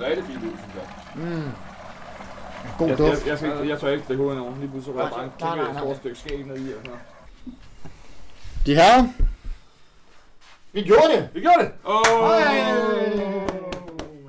rigtig 0.01 0.25
fint 0.25 0.43
ud, 0.43 0.57
synes 0.61 0.75
jeg. 0.75 0.87
Mm. 1.15 1.51
God 2.77 2.87
Jeg, 2.89 2.97
duft. 2.97 3.19
jeg, 3.19 3.27
jeg, 3.27 3.37
skal, 3.37 3.67
jeg 3.67 3.79
tør 3.79 3.87
ikke 3.89 4.03
stikke 4.03 4.23
hovedet 4.23 4.41
over. 4.41 4.55
Lige 4.59 4.69
pludselig 4.69 4.95
rører 4.95 5.09
bare 5.09 5.23
en 5.23 5.31
kæmpe 5.39 5.79
stort 5.79 5.97
stykke 5.97 6.19
skæg 6.19 6.43
ned 6.47 6.57
i. 6.57 6.73
Og 6.73 6.79
sådan 6.83 6.83
noget. 6.85 7.01
De 8.65 8.75
her. 8.75 9.07
Vi 10.73 10.81
gjorde 10.81 11.07
det! 11.15 11.29
Vi 11.33 11.39
gjorde 11.39 11.59
det! 11.59 11.71
Åh! 11.85 12.37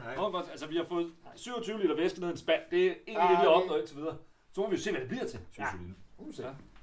Hej! 0.02 0.14
Godt. 0.33 0.46
Altså, 0.50 0.66
vi 0.66 0.76
har 0.76 0.85
fået 0.88 1.07
27 1.37 1.81
liter 1.83 1.96
væske 1.96 2.20
ned 2.20 2.28
i 2.28 2.31
en 2.31 2.37
spand. 2.37 2.61
Det 2.70 2.87
er 2.87 2.92
egentlig 3.09 3.28
det, 3.31 3.38
vi 3.40 3.44
har 3.44 3.46
opnået 3.46 3.78
indtil 3.81 3.96
videre. 3.96 4.14
Så 4.55 4.61
må 4.61 4.70
vi 4.70 4.76
jo 4.76 4.83
se, 4.83 4.90
hvad 4.90 5.00
det 5.00 5.09
bliver 5.09 5.24
til. 5.26 5.38
Ja. 5.59 5.64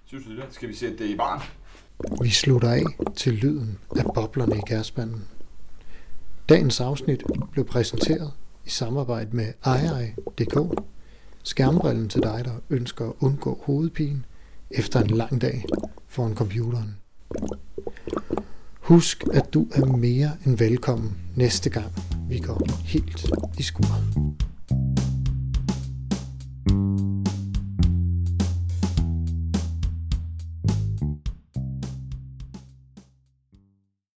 Synes 0.06 0.26
du 0.26 0.36
det? 0.36 0.44
Skal 0.50 0.70
vi 0.70 0.74
sætte 0.74 0.98
det 0.98 1.06
i 1.06 1.16
barn? 1.18 1.42
Vi 2.22 2.30
slutter 2.30 2.70
af 2.70 2.84
til 3.16 3.34
lyden 3.34 3.80
af 3.98 4.04
boblerne 4.16 4.58
i 4.58 4.62
gærspanden. 4.68 5.28
Dagens 6.50 6.82
afsnit 6.82 7.24
blev 7.52 7.66
præsenteret 7.66 8.34
i 8.66 8.70
samarbejde 8.70 9.36
med 9.36 9.54
iei.dk. 9.66 10.82
Skærmbrillen 11.44 12.10
til 12.10 12.24
dig, 12.24 12.42
der 12.46 12.54
ønsker 12.70 13.06
at 13.10 13.14
undgå 13.20 13.62
hovedpine 13.66 14.24
efter 14.72 15.00
en 15.00 15.10
lang 15.10 15.42
dag 15.42 15.66
foran 16.08 16.36
computeren. 16.36 16.98
Husk, 18.90 19.24
at 19.34 19.54
du 19.54 19.68
er 19.72 19.86
mere 19.86 20.32
end 20.46 20.58
velkommen 20.58 21.18
næste 21.36 21.70
gang, 21.70 21.92
vi 22.30 22.40
går 22.40 22.68
helt 22.84 23.32
i 23.58 23.64
skuret. 23.64 24.49